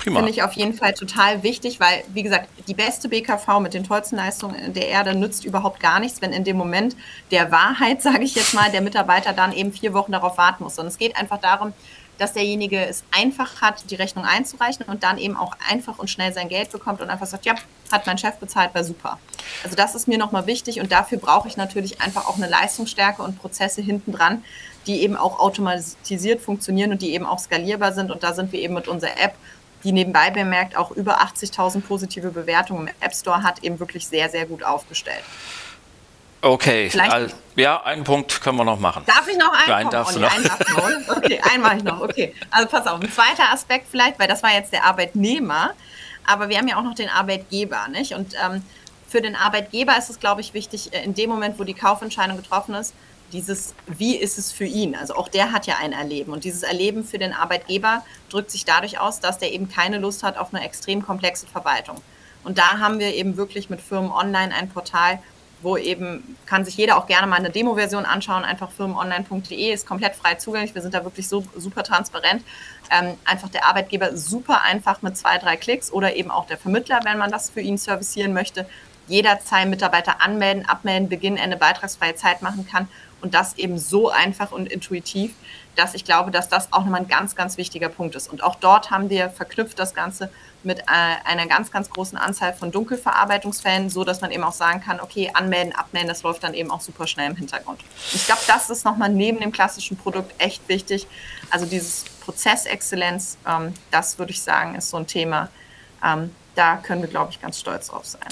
Prima. 0.00 0.20
Finde 0.20 0.32
ich 0.32 0.42
auf 0.42 0.54
jeden 0.54 0.72
Fall 0.72 0.94
total 0.94 1.42
wichtig, 1.42 1.78
weil, 1.78 2.02
wie 2.14 2.22
gesagt, 2.22 2.48
die 2.66 2.72
beste 2.72 3.10
BKV 3.10 3.60
mit 3.60 3.74
den 3.74 3.84
tollsten 3.84 4.16
Leistungen 4.16 4.72
der 4.72 4.88
Erde 4.88 5.14
nützt 5.14 5.44
überhaupt 5.44 5.78
gar 5.78 6.00
nichts, 6.00 6.22
wenn 6.22 6.32
in 6.32 6.42
dem 6.42 6.56
Moment 6.56 6.96
der 7.30 7.52
Wahrheit, 7.52 8.00
sage 8.02 8.24
ich 8.24 8.34
jetzt 8.34 8.54
mal, 8.54 8.70
der 8.70 8.80
Mitarbeiter 8.80 9.34
dann 9.34 9.52
eben 9.52 9.72
vier 9.72 9.92
Wochen 9.92 10.12
darauf 10.12 10.38
warten 10.38 10.64
muss. 10.64 10.78
Und 10.78 10.86
es 10.86 10.96
geht 10.96 11.16
einfach 11.16 11.38
darum, 11.38 11.74
dass 12.16 12.32
derjenige 12.32 12.82
es 12.84 13.02
einfach 13.12 13.60
hat, 13.60 13.90
die 13.90 13.94
Rechnung 13.94 14.24
einzureichen 14.24 14.86
und 14.86 15.02
dann 15.02 15.18
eben 15.18 15.36
auch 15.36 15.54
einfach 15.68 15.98
und 15.98 16.08
schnell 16.08 16.32
sein 16.32 16.48
Geld 16.48 16.70
bekommt 16.70 17.02
und 17.02 17.10
einfach 17.10 17.26
sagt, 17.26 17.44
ja, 17.44 17.54
hat 17.92 18.06
mein 18.06 18.18
Chef 18.18 18.36
bezahlt, 18.36 18.74
war 18.74 18.84
super. 18.84 19.18
Also 19.64 19.76
das 19.76 19.94
ist 19.94 20.08
mir 20.08 20.18
nochmal 20.18 20.46
wichtig 20.46 20.80
und 20.80 20.92
dafür 20.92 21.18
brauche 21.18 21.48
ich 21.48 21.56
natürlich 21.56 22.00
einfach 22.00 22.26
auch 22.26 22.36
eine 22.36 22.48
Leistungsstärke 22.48 23.22
und 23.22 23.38
Prozesse 23.38 23.80
hinten 23.80 24.12
dran, 24.12 24.44
die 24.86 25.02
eben 25.02 25.16
auch 25.16 25.38
automatisiert 25.38 26.40
funktionieren 26.40 26.92
und 26.92 27.02
die 27.02 27.12
eben 27.12 27.26
auch 27.26 27.38
skalierbar 27.38 27.92
sind. 27.92 28.10
Und 28.10 28.22
da 28.22 28.34
sind 28.34 28.52
wir 28.52 28.60
eben 28.60 28.74
mit 28.74 28.88
unserer 28.88 29.18
App 29.18 29.34
die 29.84 29.92
nebenbei 29.92 30.30
bemerkt 30.30 30.76
auch 30.76 30.90
über 30.90 31.20
80.000 31.22 31.82
positive 31.82 32.30
Bewertungen 32.30 32.88
im 32.88 32.94
App 33.00 33.14
Store 33.14 33.42
hat, 33.42 33.62
eben 33.62 33.78
wirklich 33.78 34.06
sehr, 34.06 34.28
sehr 34.28 34.46
gut 34.46 34.62
aufgestellt. 34.62 35.24
Okay, 36.42 36.90
also, 36.98 37.34
ja, 37.56 37.82
einen 37.82 38.02
Punkt 38.02 38.40
können 38.40 38.56
wir 38.56 38.64
noch 38.64 38.80
machen. 38.80 39.02
Darf 39.04 39.28
ich 39.28 39.36
noch 39.36 39.52
einen? 39.52 39.68
Nein, 39.68 39.90
darfst 39.90 40.16
du 40.16 40.20
noch. 40.20 40.34
Einen 40.34 40.44
noch. 40.44 41.16
Okay, 41.16 41.40
einen 41.50 41.62
mache 41.62 41.76
ich 41.76 41.82
noch. 41.82 42.00
Okay, 42.00 42.34
also 42.50 42.66
pass 42.66 42.86
auf. 42.86 43.00
Ein 43.00 43.12
zweiter 43.12 43.52
Aspekt 43.52 43.88
vielleicht, 43.90 44.18
weil 44.18 44.28
das 44.28 44.42
war 44.42 44.50
jetzt 44.50 44.72
der 44.72 44.84
Arbeitnehmer, 44.84 45.74
aber 46.26 46.48
wir 46.48 46.56
haben 46.56 46.68
ja 46.68 46.78
auch 46.78 46.82
noch 46.82 46.94
den 46.94 47.10
Arbeitgeber, 47.10 47.88
nicht? 47.88 48.14
Und 48.14 48.34
ähm, 48.42 48.62
für 49.06 49.20
den 49.20 49.36
Arbeitgeber 49.36 49.98
ist 49.98 50.08
es, 50.08 50.18
glaube 50.18 50.40
ich, 50.40 50.54
wichtig, 50.54 50.94
äh, 50.94 51.04
in 51.04 51.12
dem 51.14 51.28
Moment, 51.28 51.58
wo 51.58 51.64
die 51.64 51.74
Kaufentscheidung 51.74 52.38
getroffen 52.38 52.74
ist, 52.74 52.94
dieses, 53.32 53.74
wie 53.86 54.16
ist 54.16 54.38
es 54.38 54.52
für 54.52 54.64
ihn? 54.64 54.94
Also 54.94 55.14
auch 55.14 55.28
der 55.28 55.52
hat 55.52 55.66
ja 55.66 55.76
ein 55.80 55.92
Erleben. 55.92 56.32
Und 56.32 56.44
dieses 56.44 56.62
Erleben 56.62 57.04
für 57.04 57.18
den 57.18 57.32
Arbeitgeber 57.32 58.04
drückt 58.28 58.50
sich 58.50 58.64
dadurch 58.64 59.00
aus, 59.00 59.20
dass 59.20 59.38
der 59.38 59.52
eben 59.52 59.68
keine 59.68 59.98
Lust 59.98 60.22
hat 60.22 60.36
auf 60.36 60.52
eine 60.52 60.64
extrem 60.64 61.02
komplexe 61.02 61.46
Verwaltung. 61.46 61.96
Und 62.44 62.58
da 62.58 62.78
haben 62.78 62.98
wir 62.98 63.14
eben 63.14 63.36
wirklich 63.36 63.70
mit 63.70 63.80
Firmen 63.80 64.10
online 64.10 64.54
ein 64.54 64.68
Portal, 64.68 65.20
wo 65.62 65.76
eben 65.76 66.36
kann 66.46 66.64
sich 66.64 66.76
jeder 66.76 66.96
auch 66.96 67.06
gerne 67.06 67.26
mal 67.26 67.36
eine 67.36 67.50
Demo-Version 67.50 68.06
anschauen. 68.06 68.44
Einfach 68.44 68.70
firmenonline.de 68.70 69.72
ist 69.72 69.86
komplett 69.86 70.16
frei 70.16 70.36
zugänglich. 70.36 70.74
Wir 70.74 70.80
sind 70.80 70.94
da 70.94 71.04
wirklich 71.04 71.28
so 71.28 71.44
super 71.54 71.82
transparent. 71.82 72.42
Ähm, 72.90 73.14
einfach 73.26 73.50
der 73.50 73.66
Arbeitgeber 73.66 74.16
super 74.16 74.62
einfach 74.62 75.02
mit 75.02 75.18
zwei, 75.18 75.36
drei 75.36 75.56
Klicks 75.56 75.92
oder 75.92 76.16
eben 76.16 76.30
auch 76.30 76.46
der 76.46 76.56
Vermittler, 76.56 77.00
wenn 77.04 77.18
man 77.18 77.30
das 77.30 77.50
für 77.50 77.60
ihn 77.60 77.76
servicieren 77.76 78.32
möchte, 78.32 78.66
jederzeit 79.06 79.68
Mitarbeiter 79.68 80.22
anmelden, 80.22 80.66
abmelden, 80.66 81.08
Beginn, 81.08 81.36
Ende 81.36 81.56
beitragsfreie 81.56 82.14
Zeit 82.14 82.42
machen 82.42 82.66
kann 82.66 82.88
und 83.22 83.34
das 83.34 83.56
eben 83.58 83.78
so 83.78 84.10
einfach 84.10 84.52
und 84.52 84.70
intuitiv, 84.70 85.34
dass 85.76 85.94
ich 85.94 86.04
glaube, 86.04 86.30
dass 86.30 86.48
das 86.48 86.72
auch 86.72 86.80
nochmal 86.80 87.02
ein 87.02 87.08
ganz, 87.08 87.36
ganz 87.36 87.56
wichtiger 87.56 87.88
Punkt 87.88 88.14
ist. 88.14 88.28
Und 88.28 88.42
auch 88.42 88.56
dort 88.56 88.90
haben 88.90 89.08
wir 89.08 89.30
verknüpft 89.30 89.78
das 89.78 89.94
Ganze 89.94 90.30
mit 90.62 90.80
äh, 90.80 90.84
einer 91.24 91.46
ganz, 91.46 91.70
ganz 91.70 91.88
großen 91.88 92.18
Anzahl 92.18 92.52
von 92.52 92.70
Dunkelverarbeitungsfällen, 92.70 93.88
so 93.88 94.04
dass 94.04 94.20
man 94.20 94.30
eben 94.30 94.44
auch 94.44 94.52
sagen 94.52 94.80
kann, 94.80 95.00
okay, 95.00 95.30
anmelden, 95.32 95.74
abmelden, 95.74 96.08
das 96.08 96.22
läuft 96.22 96.42
dann 96.42 96.54
eben 96.54 96.70
auch 96.70 96.80
super 96.80 97.06
schnell 97.06 97.30
im 97.30 97.36
Hintergrund. 97.36 97.80
Ich 98.12 98.26
glaube, 98.26 98.42
das 98.46 98.68
ist 98.68 98.84
nochmal 98.84 99.08
neben 99.08 99.40
dem 99.40 99.52
klassischen 99.52 99.96
Produkt 99.96 100.34
echt 100.38 100.68
wichtig. 100.68 101.06
Also 101.50 101.66
dieses 101.66 102.04
Prozessexzellenz, 102.20 103.38
ähm, 103.46 103.72
das 103.90 104.18
würde 104.18 104.32
ich 104.32 104.42
sagen, 104.42 104.74
ist 104.74 104.90
so 104.90 104.98
ein 104.98 105.06
Thema, 105.06 105.48
ähm, 106.04 106.34
da 106.54 106.76
können 106.76 107.00
wir, 107.00 107.08
glaube 107.08 107.30
ich, 107.30 107.40
ganz 107.40 107.58
stolz 107.58 107.88
drauf 107.88 108.04
sein. 108.04 108.28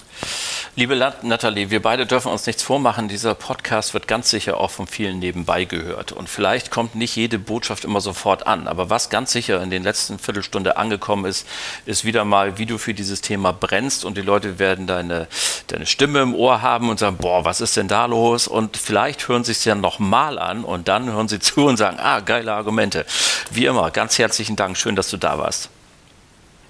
Liebe 0.79 0.95
Nathalie, 0.95 1.73
wir 1.73 1.83
beide 1.83 2.07
dürfen 2.07 2.31
uns 2.31 2.47
nichts 2.47 2.63
vormachen. 2.63 3.09
Dieser 3.09 3.35
Podcast 3.35 3.95
wird 3.95 4.07
ganz 4.07 4.31
sicher 4.31 4.59
auch 4.59 4.71
von 4.71 4.87
vielen 4.87 5.19
nebenbei 5.19 5.65
gehört. 5.65 6.13
Und 6.13 6.29
vielleicht 6.29 6.71
kommt 6.71 6.95
nicht 6.95 7.17
jede 7.17 7.41
Botschaft 7.41 7.85
immer 7.85 8.01
sofort 8.01 8.47
an. 8.47 8.69
Aber 8.69 8.89
was 8.89 9.11
ganz 9.11 9.33
sicher 9.33 9.61
in 9.61 9.71
den 9.71 9.83
letzten 9.83 10.21
Viertelstunde 10.21 10.77
angekommen 10.77 11.25
ist, 11.25 11.49
ist 11.85 12.05
wieder 12.05 12.25
mal, 12.25 12.59
wie 12.59 12.67
du 12.67 12.79
für 12.79 12.95
dieses 12.95 13.23
Thema 13.23 13.53
brennst. 13.53 14.05
Und 14.05 14.17
die 14.17 14.23
Leute 14.23 14.61
werden 14.61 14.87
deine, 14.87 15.27
deine 15.67 15.85
Stimme 15.85 16.21
im 16.21 16.33
Ohr 16.33 16.63
haben 16.63 16.91
und 16.91 17.01
sagen, 17.01 17.17
boah, 17.17 17.45
was 17.45 17.61
ist 17.61 17.77
denn 17.77 17.89
da 17.89 18.07
los? 18.07 18.47
Und 18.47 18.77
vielleicht 18.77 19.27
hören 19.27 19.43
sie 19.43 19.51
es 19.51 19.65
ja 19.65 19.75
nochmal 19.75 20.39
an 20.39 20.63
und 20.63 20.87
dann 20.87 21.11
hören 21.11 21.27
sie 21.27 21.41
zu 21.41 21.67
und 21.67 21.77
sagen, 21.77 21.99
ah, 21.99 22.21
geile 22.21 22.53
Argumente. 22.53 23.05
Wie 23.51 23.67
immer, 23.67 23.91
ganz 23.91 24.17
herzlichen 24.17 24.55
Dank. 24.55 24.77
Schön, 24.77 24.95
dass 24.95 25.11
du 25.11 25.17
da 25.17 25.39
warst. 25.39 25.71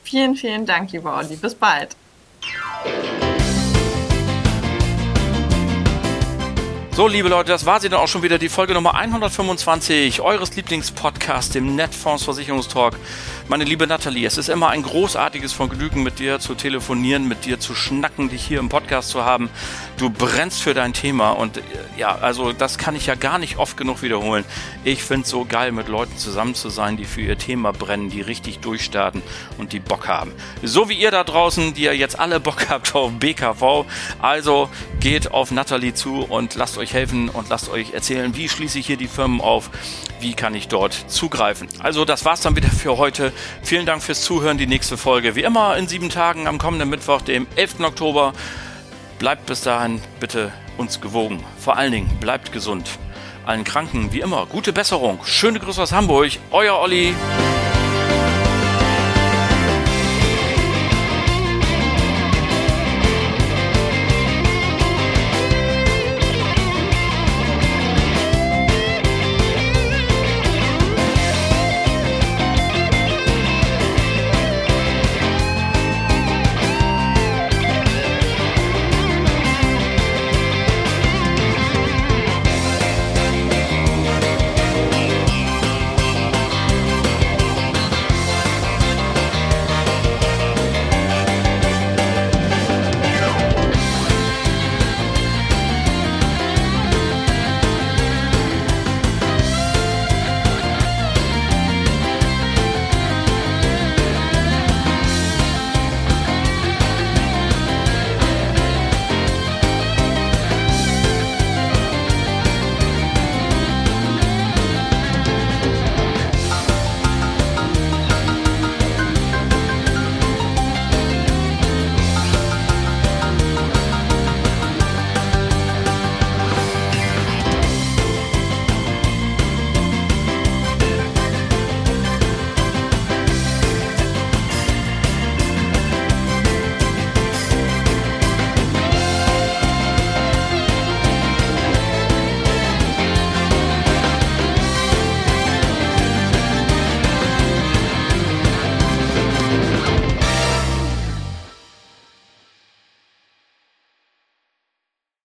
Vielen, 0.03 0.35
vielen 0.35 0.65
Dank, 0.65 0.93
lieber 0.93 1.15
Olli. 1.15 1.37
Bis 1.37 1.55
bald. 1.55 1.95
So, 6.99 7.07
liebe 7.07 7.29
Leute, 7.29 7.53
das 7.53 7.65
war 7.65 7.79
sie 7.79 7.89
dann 7.89 8.01
auch 8.01 8.09
schon 8.09 8.25
wieder, 8.25 8.39
die 8.39 8.49
Folge 8.49 8.75
Nummer 8.75 8.97
125 8.97 10.21
eures 10.21 10.57
Lieblingspodcasts, 10.57 11.53
dem 11.53 11.77
Netfonds 11.77 12.25
Versicherungstalk. 12.25 12.97
Meine 13.47 13.63
liebe 13.63 13.87
Nathalie, 13.87 14.27
es 14.27 14.37
ist 14.37 14.49
immer 14.49 14.71
ein 14.71 14.83
großartiges 14.83 15.53
Vergnügen, 15.53 16.03
mit 16.03 16.19
dir 16.19 16.41
zu 16.41 16.57
telefonieren, 16.57 17.29
mit 17.29 17.45
dir 17.45 17.61
zu 17.61 17.77
schnacken, 17.77 18.31
dich 18.31 18.45
hier 18.45 18.59
im 18.59 18.69
Podcast 18.69 19.11
zu 19.11 19.25
haben. 19.25 19.49
Du 19.97 20.11
brennst 20.11 20.61
für 20.61 20.75
dein 20.75 20.93
Thema 20.93 21.31
und 21.31 21.63
ja, 21.97 22.17
also 22.17 22.53
das 22.53 22.79
kann 22.79 22.97
ich 22.97 23.07
ja 23.07 23.15
gar 23.15 23.39
nicht 23.39 23.59
oft 23.59 23.77
genug 23.77 24.03
wiederholen. 24.03 24.45
Ich 24.83 25.05
finde 25.05 25.23
es 25.23 25.31
so 25.31 25.45
geil, 25.45 25.71
mit 25.71 25.87
Leuten 25.87 26.19
zusammen 26.19 26.57
zu 26.57 26.69
sein, 26.69 26.97
die 26.97 27.05
für 27.05 27.21
ihr 27.21 27.39
Thema 27.39 27.73
brennen, 27.73 28.11
die 28.11 28.23
richtig 28.23 28.59
durchstarten 28.59 29.23
und 29.57 29.73
die 29.73 29.79
Bock 29.79 30.09
haben. 30.09 30.33
So 30.65 30.89
wie 30.89 30.95
ihr 30.95 31.13
da 31.13 31.23
draußen, 31.23 31.75
die 31.75 31.85
ihr 31.85 31.97
jetzt 31.97 32.19
alle 32.19 32.41
Bock 32.41 32.67
habt 32.69 32.97
auf 32.97 33.13
BKV. 33.13 33.87
Also 34.21 34.69
geht 35.01 35.31
auf 35.31 35.51
Nathalie 35.51 35.95
zu 35.95 36.23
und 36.23 36.55
lasst 36.55 36.79
euch 36.79 36.93
helfen 36.93 37.29
und 37.29 37.49
lasst 37.49 37.69
euch 37.69 37.93
erzählen, 37.93 38.35
wie 38.37 38.49
schließe 38.49 38.79
ich 38.79 38.87
hier 38.87 38.97
die 38.97 39.09
Firmen 39.09 39.41
auf, 39.41 39.71
wie 40.21 40.35
kann 40.35 40.55
ich 40.55 40.69
dort 40.69 40.93
zugreifen. 41.09 41.69
Also 41.81 42.05
das 42.05 42.25
war's 42.25 42.41
dann 42.41 42.57
wieder 42.57 42.69
für 42.69 42.99
heute. 42.99 43.33
Vielen 43.63 43.87
Dank 43.87 44.03
fürs 44.03 44.23
Zuhören. 44.23 44.59
Die 44.59 44.67
nächste 44.67 44.97
Folge 44.97 45.35
wie 45.37 45.43
immer 45.43 45.77
in 45.77 45.87
sieben 45.87 46.11
Tagen 46.11 46.47
am 46.47 46.59
kommenden 46.59 46.89
Mittwoch, 46.89 47.23
dem 47.23 47.47
11. 47.57 47.81
Oktober. 47.81 48.33
Bleibt 49.19 49.47
bis 49.47 49.63
dahin 49.63 50.01
bitte 50.21 50.53
uns 50.77 51.01
gewogen. 51.01 51.45
Vor 51.59 51.77
allen 51.77 51.93
Dingen 51.93 52.19
bleibt 52.21 52.53
gesund. 52.53 52.89
Allen 53.47 53.65
Kranken 53.65 54.13
wie 54.13 54.21
immer 54.21 54.47
gute 54.47 54.73
Besserung. 54.73 55.21
Schöne 55.25 55.59
Grüße 55.59 55.83
aus 55.83 55.93
Hamburg. 55.93 56.33
Euer 56.51 56.79
Olli. 56.79 57.15